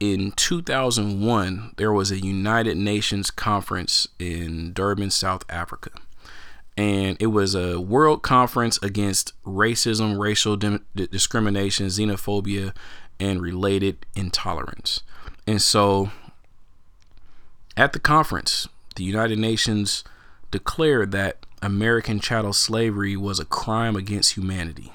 in 0.00 0.32
2001, 0.32 1.72
there 1.76 1.92
was 1.92 2.10
a 2.10 2.18
United 2.18 2.76
Nations 2.76 3.30
conference 3.30 4.08
in 4.18 4.72
Durban, 4.72 5.10
South 5.10 5.44
Africa. 5.48 5.90
And 6.76 7.16
it 7.20 7.28
was 7.28 7.54
a 7.54 7.80
world 7.80 8.22
conference 8.22 8.78
against 8.82 9.32
racism, 9.44 10.18
racial 10.18 10.56
discrimination, 10.56 11.86
xenophobia, 11.86 12.74
and 13.20 13.40
related 13.40 14.06
intolerance. 14.16 15.02
And 15.46 15.62
so 15.62 16.10
at 17.76 17.92
the 17.92 18.00
conference, 18.00 18.68
the 18.96 19.04
United 19.04 19.38
Nations 19.38 20.02
declared 20.50 21.12
that 21.12 21.46
American 21.62 22.18
chattel 22.18 22.52
slavery 22.52 23.16
was 23.16 23.38
a 23.38 23.44
crime 23.44 23.94
against 23.94 24.34
humanity 24.34 24.92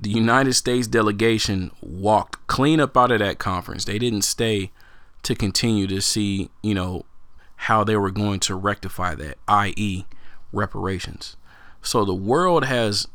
the 0.00 0.10
United 0.10 0.54
States 0.54 0.86
delegation 0.86 1.70
walked 1.80 2.46
clean 2.46 2.80
up 2.80 2.96
out 2.96 3.10
of 3.10 3.18
that 3.18 3.38
conference. 3.38 3.84
They 3.84 3.98
didn't 3.98 4.22
stay 4.22 4.70
to 5.22 5.34
continue 5.34 5.86
to 5.86 6.00
see, 6.00 6.50
you 6.62 6.74
know, 6.74 7.04
how 7.56 7.84
they 7.84 7.96
were 7.96 8.10
going 8.10 8.40
to 8.40 8.54
rectify 8.54 9.14
that, 9.14 9.38
i.e., 9.48 10.04
reparations. 10.52 11.36
So 11.82 12.04
the 12.04 12.14
world 12.14 12.64
has 12.64 13.08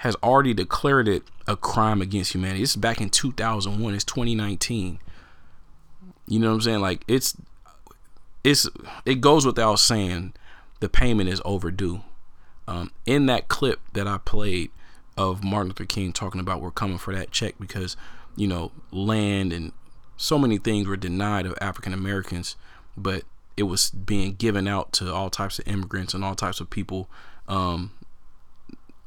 has 0.00 0.14
already 0.16 0.52
declared 0.52 1.08
it 1.08 1.22
a 1.46 1.56
crime 1.56 2.02
against 2.02 2.34
humanity. 2.34 2.60
This 2.60 2.70
is 2.70 2.76
back 2.76 3.00
in 3.00 3.08
2001. 3.08 3.94
It's 3.94 4.04
2019. 4.04 4.98
You 6.28 6.38
know 6.38 6.48
what 6.48 6.54
I'm 6.54 6.60
saying? 6.60 6.80
Like 6.80 7.02
it's 7.08 7.36
it's 8.44 8.68
it 9.04 9.20
goes 9.20 9.46
without 9.46 9.78
saying 9.78 10.34
the 10.80 10.88
payment 10.88 11.28
is 11.28 11.40
overdue. 11.44 12.02
Um, 12.68 12.90
in 13.06 13.26
that 13.26 13.46
clip 13.48 13.80
that 13.92 14.08
I 14.08 14.18
played, 14.18 14.70
of 15.16 15.42
Martin 15.42 15.68
Luther 15.68 15.84
King 15.84 16.12
talking 16.12 16.40
about 16.40 16.60
we're 16.60 16.70
coming 16.70 16.98
for 16.98 17.14
that 17.14 17.30
check 17.30 17.54
because, 17.58 17.96
you 18.36 18.46
know, 18.46 18.70
land 18.90 19.52
and 19.52 19.72
so 20.16 20.38
many 20.38 20.58
things 20.58 20.86
were 20.86 20.96
denied 20.96 21.46
of 21.46 21.56
African 21.60 21.92
Americans, 21.92 22.56
but 22.96 23.24
it 23.56 23.64
was 23.64 23.90
being 23.90 24.34
given 24.34 24.68
out 24.68 24.92
to 24.92 25.12
all 25.12 25.30
types 25.30 25.58
of 25.58 25.66
immigrants 25.66 26.14
and 26.14 26.24
all 26.24 26.34
types 26.34 26.60
of 26.60 26.68
people, 26.68 27.08
um, 27.48 27.92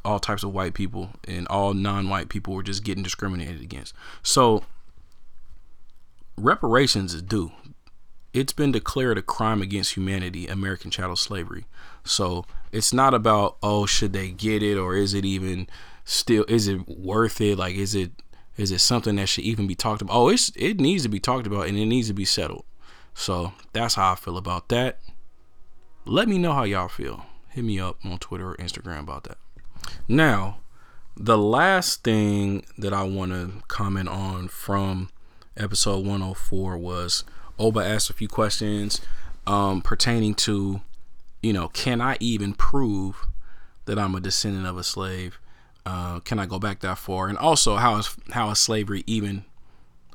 all 0.03 0.19
types 0.19 0.43
of 0.43 0.53
white 0.53 0.73
people, 0.73 1.12
and 1.27 1.47
all 1.47 1.73
non-white 1.73 2.29
people 2.29 2.53
were 2.53 2.63
just 2.63 2.83
getting 2.83 3.03
discriminated 3.03 3.62
against. 3.62 3.93
So 4.23 4.63
reparations 6.38 7.13
is 7.13 7.21
due. 7.21 7.51
It's 8.33 8.53
been 8.53 8.71
declared 8.71 9.17
a 9.17 9.21
crime 9.21 9.62
against 9.62 9.95
humanity, 9.95 10.47
American 10.47 10.91
chattel 10.91 11.15
slavery. 11.15 11.65
So 12.03 12.45
it's 12.71 12.93
not 12.93 13.13
about 13.13 13.57
oh 13.63 13.85
should 13.85 14.13
they 14.13 14.29
get 14.29 14.62
it 14.62 14.77
or 14.77 14.95
is 14.95 15.13
it 15.13 15.25
even 15.25 15.67
still 16.05 16.45
is 16.47 16.67
it 16.67 16.88
worth 16.88 17.41
it? 17.41 17.57
Like 17.57 17.75
is 17.75 17.95
it 17.95 18.12
is 18.55 18.71
it 18.71 18.79
something 18.79 19.15
that 19.15 19.27
should 19.27 19.45
even 19.45 19.67
be 19.67 19.75
talked 19.75 20.01
about? 20.01 20.15
Oh, 20.15 20.29
it's 20.29 20.51
it 20.55 20.79
needs 20.79 21.03
to 21.03 21.09
be 21.09 21.19
talked 21.19 21.47
about 21.47 21.67
and 21.67 21.77
it 21.77 21.85
needs 21.85 22.07
to 22.07 22.13
be 22.13 22.25
settled. 22.25 22.65
So 23.19 23.51
that's 23.73 23.95
how 23.95 24.13
I 24.13 24.15
feel 24.15 24.38
about 24.38 24.69
that. 24.69 24.99
Let 26.05 26.29
me 26.29 26.38
know 26.38 26.53
how 26.53 26.63
y'all 26.63 26.88
feel. 26.88 27.25
Hit 27.49 27.65
me 27.65 27.77
up 27.77 27.97
on 28.05 28.17
Twitter 28.17 28.51
or 28.51 28.55
Instagram 28.55 29.01
about 29.01 29.25
that. 29.25 29.38
Now, 30.08 30.60
the 31.17 31.38
last 31.38 32.05
thing 32.05 32.65
that 32.77 32.93
I 32.93 33.03
want 33.03 33.34
to 33.34 33.62
comment 33.67 34.08
on 34.08 34.47
from 34.47 35.10
episode 35.58 36.05
104 36.05 36.77
was 36.77 37.25
Oba 37.60 37.82
asked 37.82 38.10
a 38.10 38.13
few 38.13 38.29
questions 38.29 39.01
um, 39.45 39.82
pertaining 39.82 40.34
to, 40.36 40.79
you 41.43 41.51
know, 41.51 41.67
can 41.67 41.99
I 41.99 42.15
even 42.21 42.53
prove 42.53 43.27
that 43.84 43.99
I'm 43.99 44.15
a 44.15 44.21
descendant 44.21 44.65
of 44.65 44.77
a 44.77 44.84
slave? 44.84 45.41
Uh, 45.86 46.21
can 46.21 46.39
I 46.39 46.45
go 46.45 46.58
back 46.58 46.79
that 46.79 46.97
far? 46.97 47.27
And 47.27 47.38
also, 47.38 47.75
how 47.75 47.97
is 47.97 48.15
how 48.32 48.47
has 48.47 48.60
slavery 48.60 49.03
even 49.08 49.43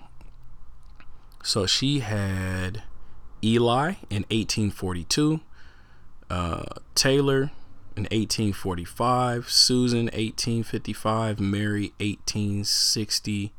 So 1.43 1.67
she 1.67 2.01
had 2.01 2.83
Eli 3.45 3.95
in 4.11 4.25
1842, 4.31 5.41
uh, 6.29 6.65
Taylor 6.97 7.53
in 7.97 8.03
1845, 8.05 9.49
Susan 9.49 10.07
1855, 10.07 11.39
Mary 11.39 11.93
1860, 12.01 13.53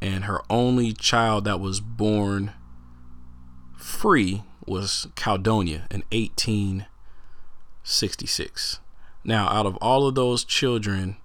and 0.00 0.24
her 0.24 0.42
only 0.48 0.92
child 0.92 1.44
that 1.44 1.58
was 1.58 1.80
born 1.80 2.52
free 3.76 4.44
was 4.64 5.08
Caledonia 5.16 5.88
in 5.90 6.04
1866. 6.12 8.78
Now, 9.24 9.48
out 9.48 9.66
of 9.66 9.76
all 9.76 10.06
of 10.06 10.14
those 10.14 10.44
children, 10.44 11.16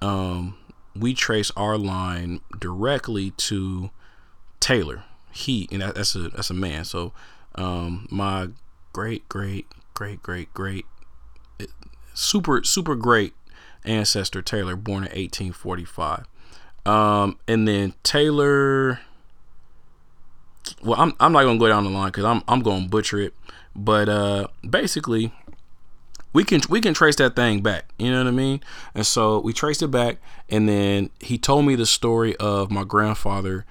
um, 0.00 0.56
we 0.94 1.14
trace 1.14 1.50
our 1.56 1.78
line 1.78 2.40
directly 2.58 3.30
to 3.30 3.90
Taylor. 4.60 5.04
He 5.32 5.68
and 5.72 5.80
that, 5.80 5.94
that's 5.94 6.14
a 6.14 6.28
that's 6.28 6.50
a 6.50 6.54
man. 6.54 6.84
So 6.84 7.12
um, 7.54 8.06
my 8.10 8.48
great 8.92 9.28
great 9.28 9.66
great 9.94 10.22
great 10.22 10.52
great 10.52 10.84
super 12.14 12.62
super 12.64 12.94
great 12.94 13.34
ancestor 13.84 14.42
Taylor, 14.42 14.76
born 14.76 15.04
in 15.04 15.10
1845. 15.10 16.26
Um, 16.84 17.38
and 17.46 17.66
then 17.66 17.94
Taylor. 18.02 19.00
Well, 20.82 21.00
I'm 21.00 21.14
I'm 21.18 21.32
not 21.32 21.44
gonna 21.44 21.58
go 21.58 21.68
down 21.68 21.84
the 21.84 21.90
line 21.90 22.08
because 22.08 22.24
I'm 22.24 22.42
I'm 22.46 22.60
gonna 22.60 22.88
butcher 22.88 23.20
it, 23.20 23.34
but 23.74 24.08
uh, 24.08 24.48
basically, 24.68 25.32
we 26.32 26.44
can 26.44 26.60
we 26.68 26.80
can 26.80 26.94
trace 26.94 27.16
that 27.16 27.36
thing 27.36 27.60
back. 27.60 27.92
You 27.98 28.10
know 28.10 28.18
what 28.18 28.28
I 28.28 28.32
mean? 28.32 28.60
And 28.94 29.06
so 29.06 29.40
we 29.40 29.52
traced 29.52 29.82
it 29.82 29.88
back, 29.88 30.18
and 30.48 30.68
then 30.68 31.10
he 31.20 31.38
told 31.38 31.66
me 31.66 31.74
the 31.74 31.86
story 31.86 32.36
of 32.36 32.70
my 32.70 32.84
grandfather, 32.84 33.64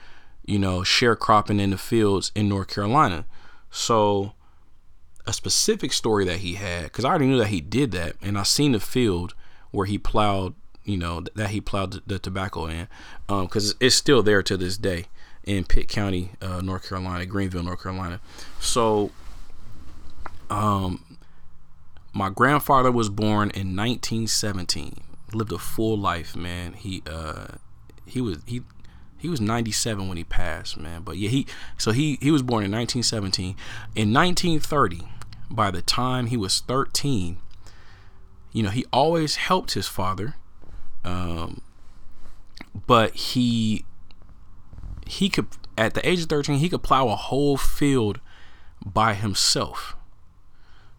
you 0.45 0.59
know, 0.59 0.79
sharecropping 0.79 1.59
in 1.59 1.71
the 1.71 1.77
fields 1.77 2.31
in 2.35 2.49
North 2.49 2.67
Carolina. 2.67 3.25
So 3.69 4.33
a 5.25 5.33
specific 5.33 5.93
story 5.93 6.25
that 6.25 6.37
he 6.37 6.55
had, 6.55 6.85
because 6.85 7.05
I 7.05 7.09
already 7.09 7.27
knew 7.27 7.37
that 7.37 7.47
he 7.47 7.61
did 7.61 7.91
that, 7.91 8.15
and 8.21 8.37
I 8.37 8.43
seen 8.43 8.71
the 8.73 8.79
field 8.79 9.33
where 9.71 9.85
he 9.85 9.97
plowed, 9.97 10.53
you 10.83 10.97
know, 10.97 11.21
that 11.35 11.51
he 11.51 11.61
plowed 11.61 12.01
the, 12.05 12.19
tobacco 12.19 12.65
in, 12.65 12.87
because 13.27 13.71
um, 13.71 13.77
it's 13.79 13.95
still 13.95 14.23
there 14.23 14.43
to 14.43 14.57
this 14.57 14.77
day 14.77 15.05
in 15.43 15.63
Pitt 15.63 15.87
County, 15.87 16.31
uh, 16.41 16.61
North 16.61 16.87
Carolina, 16.89 17.25
Greenville, 17.25 17.63
North 17.63 17.81
Carolina. 17.81 18.19
So, 18.59 19.11
um, 20.49 21.10
my 22.13 22.29
grandfather 22.29 22.91
was 22.91 23.09
born 23.09 23.49
in 23.51 23.75
1917. 23.75 25.01
Lived 25.33 25.51
a 25.51 25.57
full 25.57 25.97
life, 25.97 26.35
man. 26.35 26.73
He 26.73 27.01
uh 27.07 27.55
he 28.05 28.19
was 28.19 28.39
he 28.45 28.61
he 29.17 29.29
was 29.29 29.39
97 29.39 30.07
when 30.07 30.17
he 30.17 30.23
passed, 30.23 30.77
man. 30.77 31.03
But 31.03 31.17
yeah, 31.17 31.29
he 31.29 31.47
so 31.77 31.91
he 31.91 32.17
he 32.21 32.31
was 32.31 32.41
born 32.41 32.65
in 32.65 32.71
1917. 32.71 33.55
In 33.95 34.13
1930, 34.13 35.07
by 35.49 35.71
the 35.71 35.81
time 35.81 36.27
he 36.27 36.37
was 36.37 36.59
13, 36.61 37.37
you 38.51 38.63
know, 38.63 38.69
he 38.69 38.85
always 38.91 39.35
helped 39.35 39.73
his 39.73 39.87
father. 39.87 40.35
Um 41.05 41.61
but 42.87 43.15
he 43.15 43.85
he 45.07 45.29
could 45.29 45.47
at 45.77 45.93
the 45.93 46.07
age 46.07 46.23
of 46.23 46.29
13, 46.29 46.59
he 46.59 46.67
could 46.67 46.83
plow 46.83 47.07
a 47.07 47.15
whole 47.15 47.55
field 47.55 48.19
by 48.85 49.13
himself 49.13 49.95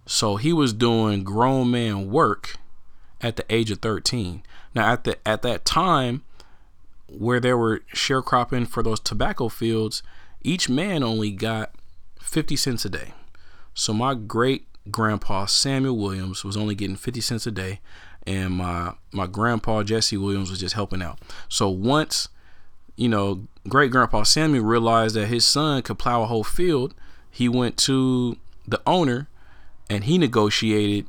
so 0.06 0.36
he 0.36 0.52
was 0.52 0.72
doing 0.72 1.24
grown 1.24 1.70
man 1.70 2.10
work 2.10 2.56
at 3.20 3.36
the 3.36 3.44
age 3.48 3.70
of 3.70 3.78
13. 3.78 4.42
Now 4.74 4.92
at 4.92 5.04
the 5.04 5.16
at 5.26 5.42
that 5.42 5.64
time 5.64 6.22
where 7.06 7.40
there 7.40 7.58
were 7.58 7.80
sharecropping 7.94 8.66
for 8.66 8.82
those 8.82 9.00
tobacco 9.00 9.48
fields, 9.48 10.02
each 10.42 10.68
man 10.68 11.02
only 11.02 11.30
got 11.30 11.74
50 12.20 12.56
cents 12.56 12.84
a 12.84 12.90
day. 12.90 13.12
So 13.74 13.92
my 13.92 14.14
great 14.14 14.66
grandpa 14.90 15.46
Samuel 15.46 15.96
Williams 15.96 16.44
was 16.44 16.56
only 16.56 16.74
getting 16.74 16.96
50 16.96 17.20
cents 17.20 17.46
a 17.46 17.52
day 17.52 17.80
and 18.26 18.54
my 18.54 18.94
my 19.12 19.26
grandpa 19.26 19.82
Jesse 19.82 20.16
Williams 20.16 20.50
was 20.50 20.60
just 20.60 20.74
helping 20.74 21.02
out. 21.02 21.18
So 21.48 21.68
once 21.68 22.28
you 22.96 23.08
know, 23.08 23.46
great 23.68 23.90
grandpa 23.90 24.22
Samuel 24.22 24.64
realized 24.64 25.16
that 25.16 25.26
his 25.26 25.44
son 25.44 25.82
could 25.82 25.98
plow 25.98 26.22
a 26.22 26.26
whole 26.26 26.44
field, 26.44 26.94
he 27.30 27.48
went 27.48 27.76
to 27.78 28.36
the 28.66 28.82
owner 28.86 29.28
and 29.92 30.04
he 30.04 30.18
negotiated 30.18 31.06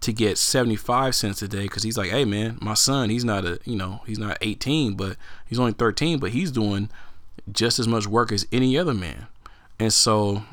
to 0.00 0.12
get 0.12 0.38
75 0.38 1.14
cents 1.14 1.42
a 1.42 1.48
day 1.48 1.62
because 1.62 1.82
he's 1.82 1.96
like 1.96 2.10
hey 2.10 2.24
man 2.24 2.58
my 2.60 2.74
son 2.74 3.08
he's 3.08 3.24
not 3.24 3.44
a 3.44 3.58
you 3.64 3.76
know 3.76 4.02
he's 4.06 4.18
not 4.18 4.36
18 4.40 4.94
but 4.94 5.16
he's 5.46 5.58
only 5.58 5.72
13 5.72 6.18
but 6.18 6.30
he's 6.30 6.50
doing 6.50 6.90
just 7.50 7.78
as 7.78 7.86
much 7.86 8.06
work 8.06 8.32
as 8.32 8.46
any 8.52 8.76
other 8.76 8.94
man. 8.94 9.26
And 9.78 9.92
so 9.92 10.44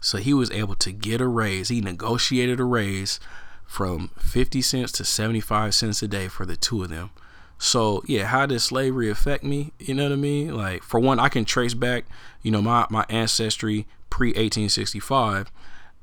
so 0.00 0.18
he 0.18 0.32
was 0.32 0.50
able 0.50 0.76
to 0.76 0.92
get 0.92 1.20
a 1.20 1.26
raise. 1.26 1.68
He 1.68 1.80
negotiated 1.80 2.60
a 2.60 2.64
raise 2.64 3.18
from 3.66 4.10
50 4.18 4.62
cents 4.62 4.92
to 4.92 5.04
75 5.04 5.74
cents 5.74 6.02
a 6.02 6.08
day 6.08 6.28
for 6.28 6.46
the 6.46 6.56
two 6.56 6.82
of 6.82 6.90
them. 6.90 7.10
So 7.58 8.02
yeah 8.06 8.24
how 8.24 8.46
did 8.46 8.60
slavery 8.60 9.10
affect 9.10 9.44
me? 9.44 9.72
You 9.78 9.94
know 9.94 10.04
what 10.04 10.12
i 10.12 10.16
mean? 10.16 10.54
Like 10.54 10.82
for 10.82 11.00
one 11.00 11.18
i 11.18 11.28
can 11.28 11.44
trace 11.44 11.74
back 11.74 12.04
you 12.42 12.50
know 12.50 12.62
my 12.62 12.86
my 12.90 13.04
ancestry 13.08 13.86
pre 14.10 14.28
1865 14.28 15.50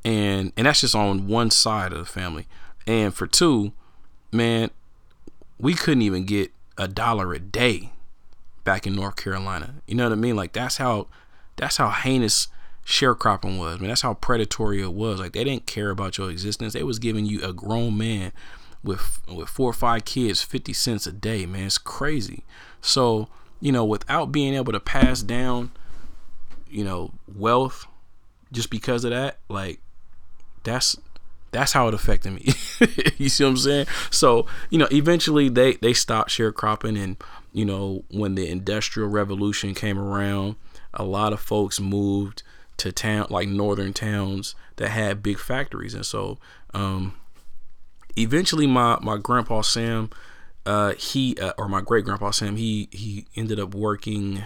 and 0.05 0.53
and 0.55 0.67
that's 0.67 0.81
just 0.81 0.95
on 0.95 1.27
one 1.27 1.49
side 1.49 1.91
of 1.91 1.97
the 1.97 2.05
family. 2.05 2.47
And 2.87 3.13
for 3.13 3.25
two, 3.25 3.73
man, 4.31 4.69
we 5.57 5.73
couldn't 5.73 6.03
even 6.03 6.25
get 6.25 6.51
a 6.77 6.87
dollar 6.87 7.33
a 7.33 7.39
day 7.39 7.91
back 8.63 8.85
in 8.85 8.95
North 8.95 9.15
Carolina. 9.15 9.75
You 9.87 9.95
know 9.95 10.03
what 10.03 10.13
I 10.13 10.15
mean? 10.15 10.35
Like 10.35 10.53
that's 10.53 10.77
how 10.77 11.07
that's 11.55 11.77
how 11.77 11.89
heinous 11.89 12.47
sharecropping 12.85 13.57
was. 13.57 13.81
I 13.81 13.87
that's 13.87 14.01
how 14.01 14.13
predatory 14.13 14.81
it 14.81 14.93
was. 14.93 15.19
Like 15.19 15.33
they 15.33 15.43
didn't 15.43 15.65
care 15.65 15.89
about 15.89 16.19
your 16.19 16.29
existence. 16.29 16.73
They 16.73 16.83
was 16.83 16.99
giving 16.99 17.25
you 17.25 17.43
a 17.43 17.51
grown 17.51 17.97
man 17.97 18.31
with 18.83 19.21
with 19.27 19.49
four 19.49 19.71
or 19.71 19.73
five 19.73 20.05
kids 20.05 20.43
50 20.43 20.71
cents 20.73 21.07
a 21.07 21.11
day, 21.11 21.47
man. 21.47 21.65
It's 21.65 21.79
crazy. 21.79 22.43
So, 22.79 23.27
you 23.59 23.71
know, 23.71 23.83
without 23.83 24.31
being 24.31 24.53
able 24.53 24.71
to 24.73 24.79
pass 24.79 25.23
down, 25.23 25.71
you 26.69 26.83
know, 26.83 27.13
wealth 27.27 27.87
just 28.51 28.69
because 28.69 29.03
of 29.03 29.09
that, 29.09 29.39
like 29.49 29.79
that's 30.65 30.97
that's 31.51 31.71
how 31.71 31.87
it 31.87 31.93
affected 31.93 32.33
me. 32.33 32.49
you 33.17 33.29
see 33.29 33.45
what 33.45 33.51
I'm 33.51 33.57
saying? 33.57 33.87
So, 34.09 34.45
you 34.69 34.77
know, 34.77 34.87
eventually 34.91 35.47
they 35.47 35.73
they 35.75 35.93
stopped 35.93 36.29
sharecropping 36.29 37.01
and, 37.01 37.15
you 37.53 37.63
know, 37.63 38.03
when 38.11 38.35
the 38.35 38.49
industrial 38.49 39.09
revolution 39.09 39.73
came 39.73 39.97
around, 39.97 40.57
a 40.93 41.03
lot 41.03 41.31
of 41.31 41.39
folks 41.39 41.79
moved 41.79 42.43
to 42.77 42.91
town 42.91 43.27
like 43.29 43.47
northern 43.47 43.93
towns 43.93 44.55
that 44.77 44.89
had 44.89 45.23
big 45.23 45.39
factories 45.39 45.93
and 45.93 46.05
so 46.05 46.37
um 46.73 47.13
eventually 48.17 48.67
my 48.67 48.97
my 49.01 49.17
grandpa 49.17 49.61
Sam 49.61 50.09
uh 50.65 50.93
he 50.93 51.37
uh, 51.37 51.53
or 51.57 51.69
my 51.69 51.81
great 51.81 52.05
grandpa 52.05 52.31
Sam 52.31 52.57
he 52.57 52.89
he 52.91 53.27
ended 53.35 53.59
up 53.59 53.73
working 53.73 54.43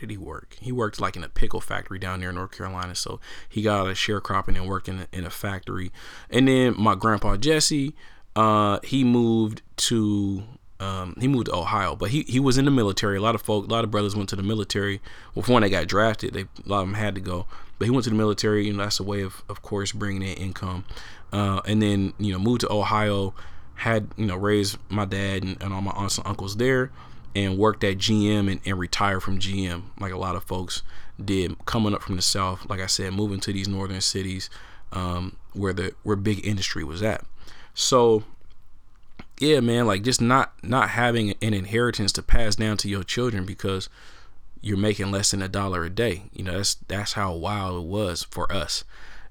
did 0.00 0.10
he 0.10 0.16
work? 0.16 0.56
He 0.60 0.72
worked 0.72 1.00
like 1.00 1.16
in 1.16 1.24
a 1.24 1.28
pickle 1.28 1.60
factory 1.60 1.98
down 1.98 2.20
there 2.20 2.30
in 2.30 2.34
North 2.36 2.52
Carolina. 2.52 2.94
So 2.94 3.20
he 3.48 3.62
got 3.62 3.86
of 3.86 3.96
sharecropping 3.96 4.56
and 4.56 4.66
worked 4.66 4.88
in 4.88 5.06
a, 5.12 5.24
a 5.24 5.30
factory. 5.30 5.92
And 6.30 6.48
then 6.48 6.74
my 6.78 6.94
grandpa 6.94 7.36
Jesse, 7.36 7.94
uh, 8.36 8.80
he 8.82 9.04
moved 9.04 9.62
to 9.76 10.44
um, 10.80 11.16
he 11.18 11.26
moved 11.26 11.46
to 11.46 11.54
Ohio, 11.54 11.96
but 11.96 12.10
he, 12.10 12.22
he 12.22 12.38
was 12.38 12.56
in 12.56 12.64
the 12.64 12.70
military. 12.70 13.16
A 13.16 13.20
lot 13.20 13.34
of 13.34 13.42
folk, 13.42 13.66
a 13.66 13.70
lot 13.70 13.82
of 13.82 13.90
brothers 13.90 14.14
went 14.14 14.28
to 14.28 14.36
the 14.36 14.44
military. 14.44 15.00
Well, 15.34 15.44
when 15.44 15.62
they 15.62 15.70
got 15.70 15.88
drafted, 15.88 16.34
they 16.34 16.42
a 16.42 16.46
lot 16.66 16.82
of 16.82 16.86
them 16.86 16.94
had 16.94 17.14
to 17.16 17.20
go. 17.20 17.46
But 17.78 17.86
he 17.86 17.90
went 17.90 18.04
to 18.04 18.10
the 18.10 18.16
military. 18.16 18.66
You 18.66 18.72
know, 18.72 18.84
that's 18.84 19.00
a 19.00 19.04
way 19.04 19.22
of, 19.22 19.42
of 19.48 19.62
course, 19.62 19.92
bringing 19.92 20.22
in 20.22 20.36
income. 20.36 20.84
Uh, 21.32 21.60
and 21.66 21.82
then 21.82 22.12
you 22.18 22.32
know, 22.32 22.38
moved 22.38 22.60
to 22.60 22.72
Ohio. 22.72 23.34
Had 23.74 24.08
you 24.16 24.26
know, 24.26 24.36
raised 24.36 24.76
my 24.88 25.04
dad 25.04 25.44
and, 25.44 25.60
and 25.62 25.72
all 25.72 25.80
my 25.80 25.92
aunts 25.92 26.18
and 26.18 26.26
uncles 26.26 26.56
there 26.56 26.90
and 27.44 27.58
worked 27.58 27.84
at 27.84 27.98
GM 27.98 28.50
and, 28.50 28.60
and 28.64 28.78
retired 28.78 29.20
from 29.20 29.38
GM, 29.38 29.84
like 30.00 30.12
a 30.12 30.18
lot 30.18 30.36
of 30.36 30.44
folks 30.44 30.82
did 31.22 31.64
coming 31.66 31.94
up 31.94 32.02
from 32.02 32.16
the 32.16 32.22
South. 32.22 32.68
Like 32.68 32.80
I 32.80 32.86
said, 32.86 33.12
moving 33.12 33.40
to 33.40 33.52
these 33.52 33.68
northern 33.68 34.00
cities 34.00 34.50
um, 34.92 35.36
where 35.52 35.72
the 35.72 35.94
where 36.02 36.16
big 36.16 36.46
industry 36.46 36.84
was 36.84 37.02
at. 37.02 37.24
So 37.74 38.24
yeah, 39.40 39.60
man, 39.60 39.86
like 39.86 40.02
just 40.02 40.20
not 40.20 40.52
not 40.62 40.90
having 40.90 41.34
an 41.42 41.54
inheritance 41.54 42.12
to 42.12 42.22
pass 42.22 42.56
down 42.56 42.76
to 42.78 42.88
your 42.88 43.04
children 43.04 43.44
because 43.44 43.88
you're 44.60 44.76
making 44.76 45.12
less 45.12 45.30
than 45.30 45.42
a 45.42 45.48
dollar 45.48 45.84
a 45.84 45.90
day. 45.90 46.24
You 46.32 46.44
know, 46.44 46.56
that's 46.56 46.74
that's 46.88 47.12
how 47.12 47.34
wild 47.34 47.84
it 47.84 47.86
was 47.86 48.24
for 48.24 48.50
us. 48.52 48.84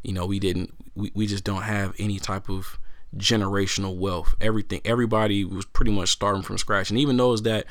You 0.04 0.14
know, 0.14 0.26
we 0.26 0.40
didn't 0.40 0.74
we, 0.96 1.12
we 1.14 1.28
just 1.28 1.44
don't 1.44 1.64
have 1.64 1.94
any 2.00 2.20
type 2.20 2.50
of 2.50 2.80
generational 3.16 3.96
wealth. 3.98 4.36
Everything 4.42 4.82
everybody 4.86 5.44
was 5.44 5.66
pretty 5.66 5.92
much 5.92 6.10
starting 6.10 6.42
from 6.42 6.58
scratch. 6.58 6.90
And 6.90 7.00
even 7.00 7.18
those 7.18 7.44
that, 7.44 7.66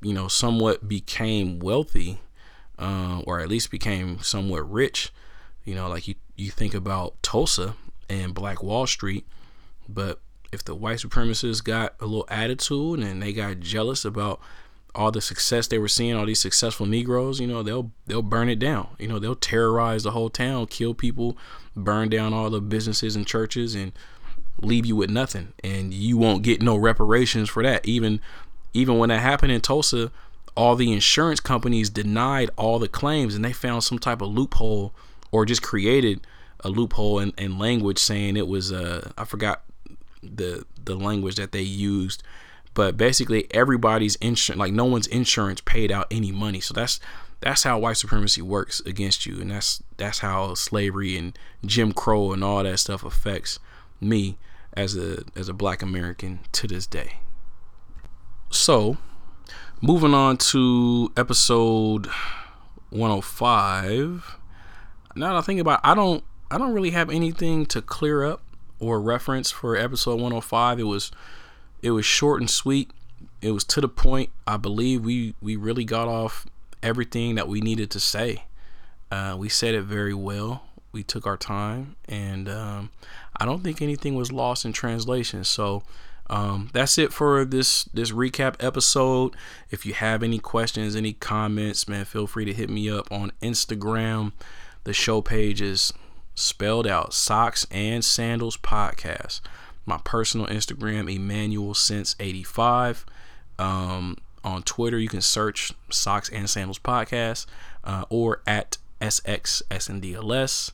you 0.00 0.12
know, 0.12 0.28
somewhat 0.28 0.88
became 0.88 1.58
wealthy, 1.58 2.20
uh, 2.78 3.22
or 3.26 3.40
at 3.40 3.48
least 3.48 3.70
became 3.70 4.20
somewhat 4.20 4.70
rich, 4.70 5.12
you 5.64 5.74
know, 5.74 5.88
like 5.88 6.06
you, 6.08 6.14
you 6.36 6.50
think 6.50 6.74
about 6.74 7.22
Tulsa 7.22 7.74
and 8.08 8.34
Black 8.34 8.62
Wall 8.62 8.86
Street, 8.86 9.26
but 9.88 10.20
if 10.52 10.64
the 10.64 10.74
white 10.74 10.98
supremacists 10.98 11.62
got 11.62 11.94
a 12.00 12.06
little 12.06 12.26
attitude 12.28 13.00
and 13.00 13.22
they 13.22 13.32
got 13.32 13.60
jealous 13.60 14.04
about 14.04 14.40
all 14.94 15.10
the 15.10 15.20
success 15.20 15.66
they 15.66 15.78
were 15.78 15.88
seeing, 15.88 16.14
all 16.14 16.26
these 16.26 16.40
successful 16.40 16.86
Negroes, 16.86 17.40
you 17.40 17.46
know, 17.46 17.62
they'll 17.62 17.90
they'll 18.06 18.22
burn 18.22 18.48
it 18.48 18.60
down. 18.60 18.88
You 18.98 19.08
know, 19.08 19.18
they'll 19.18 19.34
terrorize 19.34 20.04
the 20.04 20.12
whole 20.12 20.30
town, 20.30 20.66
kill 20.66 20.94
people, 20.94 21.36
burn 21.74 22.08
down 22.08 22.32
all 22.32 22.48
the 22.48 22.60
businesses 22.60 23.16
and 23.16 23.26
churches, 23.26 23.74
and 23.74 23.92
leave 24.60 24.86
you 24.86 24.94
with 24.94 25.10
nothing. 25.10 25.52
And 25.64 25.92
you 25.92 26.16
won't 26.16 26.44
get 26.44 26.62
no 26.62 26.76
reparations 26.76 27.50
for 27.50 27.62
that. 27.64 27.84
Even 27.86 28.20
even 28.74 28.98
when 28.98 29.08
that 29.08 29.20
happened 29.20 29.52
in 29.52 29.60
Tulsa, 29.60 30.10
all 30.56 30.76
the 30.76 30.92
insurance 30.92 31.40
companies 31.40 31.88
denied 31.88 32.50
all 32.56 32.78
the 32.78 32.88
claims, 32.88 33.34
and 33.34 33.44
they 33.44 33.52
found 33.52 33.84
some 33.84 33.98
type 33.98 34.20
of 34.20 34.28
loophole, 34.28 34.92
or 35.32 35.46
just 35.46 35.62
created 35.62 36.20
a 36.60 36.68
loophole 36.68 37.18
in, 37.18 37.32
in 37.38 37.58
language 37.58 37.98
saying 37.98 38.36
it 38.36 38.48
was 38.48 38.72
uh 38.72 39.10
I 39.18 39.24
forgot 39.24 39.62
the 40.22 40.64
the 40.82 40.94
language 40.94 41.36
that 41.36 41.52
they 41.52 41.62
used. 41.62 42.22
But 42.72 42.96
basically 42.96 43.46
everybody's 43.52 44.16
insurance 44.16 44.58
like 44.58 44.72
no 44.72 44.84
one's 44.84 45.06
insurance 45.06 45.60
paid 45.60 45.92
out 45.92 46.06
any 46.10 46.32
money. 46.32 46.60
So 46.60 46.74
that's 46.74 47.00
that's 47.40 47.64
how 47.64 47.78
white 47.78 47.98
supremacy 47.98 48.40
works 48.40 48.80
against 48.80 49.26
you. 49.26 49.40
And 49.40 49.50
that's 49.50 49.82
that's 49.96 50.20
how 50.20 50.54
slavery 50.54 51.16
and 51.16 51.38
jim 51.64 51.92
crow 51.92 52.32
and 52.32 52.42
all 52.42 52.62
that 52.62 52.78
stuff 52.78 53.04
affects 53.04 53.58
me 54.00 54.36
as 54.72 54.96
a 54.96 55.22
as 55.36 55.48
a 55.48 55.54
black 55.54 55.82
american 55.82 56.40
to 56.50 56.66
this 56.66 56.86
day 56.86 57.18
so 58.54 58.96
moving 59.80 60.14
on 60.14 60.36
to 60.36 61.12
episode 61.16 62.06
105 62.90 64.36
now 65.16 65.32
that 65.32 65.36
i 65.36 65.40
think 65.40 65.60
about 65.60 65.80
it, 65.80 65.88
i 65.88 65.94
don't 65.94 66.24
i 66.50 66.58
don't 66.58 66.72
really 66.72 66.90
have 66.90 67.10
anything 67.10 67.66
to 67.66 67.82
clear 67.82 68.24
up 68.24 68.40
or 68.78 69.00
reference 69.00 69.50
for 69.50 69.76
episode 69.76 70.14
105 70.14 70.78
it 70.78 70.84
was 70.84 71.10
it 71.84 71.90
was 71.90 72.06
short 72.06 72.40
and 72.40 72.48
sweet. 72.48 72.90
It 73.42 73.50
was 73.50 73.62
to 73.64 73.80
the 73.82 73.88
point. 73.88 74.30
I 74.46 74.56
believe 74.56 75.04
we 75.04 75.34
we 75.42 75.54
really 75.54 75.84
got 75.84 76.08
off 76.08 76.46
everything 76.82 77.34
that 77.34 77.46
we 77.46 77.60
needed 77.60 77.90
to 77.90 78.00
say. 78.00 78.44
Uh, 79.10 79.36
we 79.38 79.50
said 79.50 79.74
it 79.74 79.82
very 79.82 80.14
well. 80.14 80.64
We 80.92 81.02
took 81.02 81.26
our 81.26 81.36
time, 81.36 81.96
and 82.08 82.48
um, 82.48 82.90
I 83.36 83.44
don't 83.44 83.62
think 83.62 83.82
anything 83.82 84.14
was 84.14 84.32
lost 84.32 84.64
in 84.64 84.72
translation. 84.72 85.44
So 85.44 85.82
um, 86.30 86.70
that's 86.72 86.98
it 86.98 87.12
for 87.12 87.44
this 87.44 87.84
this 87.84 88.10
recap 88.10 88.56
episode. 88.60 89.34
If 89.70 89.84
you 89.84 89.94
have 89.94 90.22
any 90.22 90.38
questions, 90.38 90.96
any 90.96 91.12
comments, 91.12 91.88
man, 91.88 92.04
feel 92.04 92.26
free 92.26 92.44
to 92.44 92.52
hit 92.52 92.70
me 92.70 92.88
up 92.90 93.10
on 93.10 93.32
Instagram. 93.42 94.32
The 94.84 94.92
show 94.92 95.20
page 95.22 95.60
is 95.60 95.92
spelled 96.34 96.86
out 96.86 97.14
Socks 97.14 97.66
and 97.70 98.04
Sandals 98.04 98.56
Podcast 98.56 99.40
my 99.86 99.98
personal 100.04 100.46
Instagram, 100.46 101.14
Emmanuel 101.14 101.74
Sense 101.74 102.16
85. 102.18 103.04
Um, 103.58 104.18
on 104.42 104.62
Twitter, 104.62 104.98
you 104.98 105.08
can 105.08 105.20
search 105.20 105.72
Socks 105.90 106.28
and 106.30 106.48
Sandals 106.48 106.78
Podcast 106.78 107.46
uh, 107.84 108.04
or 108.08 108.42
at 108.46 108.78
SXSNDLS. 109.00 110.72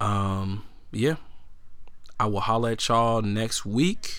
Um, 0.00 0.64
yeah, 0.90 1.16
I 2.18 2.26
will 2.26 2.40
holla 2.40 2.72
at 2.72 2.88
y'all 2.88 3.22
next 3.22 3.64
week. 3.66 4.18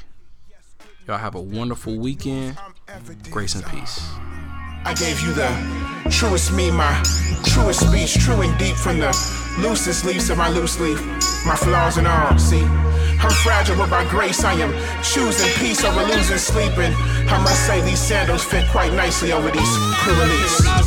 Y'all 1.08 1.18
have 1.18 1.36
a 1.36 1.42
wonderful 1.42 1.98
weekend. 1.98 2.58
Grace 3.30 3.56
and 3.56 3.66
peace. 3.66 4.10
I 4.86 4.94
gave 4.98 5.20
you 5.20 5.34
the 5.34 5.50
truest 6.10 6.54
me, 6.54 6.72
my 6.72 7.04
truest 7.44 7.88
speech, 7.88 8.14
true 8.24 8.42
and 8.42 8.58
deep 8.58 8.76
from 8.76 9.00
the 9.00 9.08
loosest 9.60 10.06
leaves 10.06 10.30
of 10.30 10.38
my 10.38 10.50
loose 10.50 10.80
leaf, 10.80 11.00
my 11.46 11.56
flaws 11.56 11.98
and 11.98 12.08
all. 12.08 12.38
See. 12.38 12.64
I'm 13.24 13.32
fragile, 13.40 13.78
but 13.78 13.90
by 13.90 14.04
grace 14.10 14.44
I 14.44 14.54
am 14.60 14.76
choosing 15.02 15.48
peace 15.56 15.84
over 15.84 16.04
losing 16.04 16.38
sleeping. 16.38 16.92
I 17.32 17.40
must 17.40 17.66
say 17.66 17.80
these 17.82 18.00
sandals 18.00 18.44
fit 18.44 18.68
quite 18.70 18.92
nicely 18.94 19.32
over 19.32 19.50
these 19.50 19.74
crew 20.04 20.20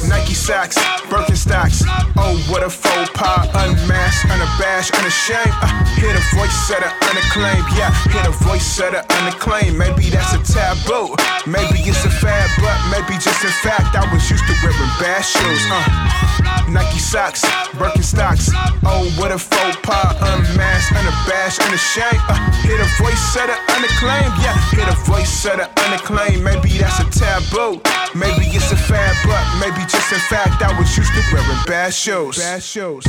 Nike 0.09 0.35
socks, 0.35 0.77
Birkenstocks. 1.09 1.81
Oh, 2.17 2.37
what 2.53 2.63
a 2.63 2.69
faux 2.69 3.09
pas. 3.17 3.49
Unmasked, 3.57 4.29
unabashed, 4.29 4.93
unashamed. 5.01 5.55
Uh, 5.65 5.73
hear 5.97 6.13
the 6.13 6.25
voice 6.37 6.55
set 6.69 6.85
of 6.85 6.93
unacclaimed. 7.09 7.65
Yeah, 7.73 7.91
hear 8.13 8.23
the 8.29 8.37
voice 8.45 8.79
of 8.81 8.93
unacclaimed. 8.95 9.79
Maybe 9.79 10.11
that's 10.13 10.37
a 10.37 10.41
taboo. 10.45 11.17
Maybe 11.49 11.81
it's 11.89 12.05
a 12.05 12.11
fad, 12.11 12.53
but 12.61 12.77
maybe 12.93 13.17
just 13.17 13.43
in 13.43 13.55
fact 13.65 13.97
I 13.97 14.05
was 14.13 14.29
used 14.29 14.45
to 14.45 14.55
wearing 14.61 14.93
bad 15.01 15.25
shoes. 15.25 15.63
Uh, 15.73 16.56
Nike 16.69 16.99
socks, 16.99 17.43
Birkenstocks. 17.79 18.51
Oh, 18.85 19.07
what 19.19 19.31
a 19.31 19.39
faux 19.39 19.77
pas. 19.83 20.17
Unmasked, 20.21 20.93
unabashed, 20.93 21.61
unashamed. 21.63 22.21
Uh, 22.29 22.35
hear 22.63 22.79
the 22.79 22.91
voice 22.99 23.37
of 23.37 23.51
unacclaimed. 23.77 24.35
Yeah, 24.43 24.57
hear 24.71 24.87
the 24.87 24.99
voice 25.07 25.45
of 25.47 25.61
unacclaimed. 25.61 26.43
Maybe 26.43 26.79
that's 26.79 26.99
a 27.01 27.07
taboo. 27.11 27.81
Maybe 28.15 28.47
it's 28.51 28.73
a 28.73 28.77
fad, 28.77 29.15
but 29.25 29.45
maybe 29.61 29.83
just 29.89 30.13
in 30.13 30.19
fact 30.19 30.63
I 30.63 30.77
was 30.79 30.97
used 30.97 31.13
to 31.15 31.23
wearing 31.33 31.63
bad 31.67 31.95
shoes. 31.95 32.39
Bad 32.39 32.63
shoes. 32.63 33.05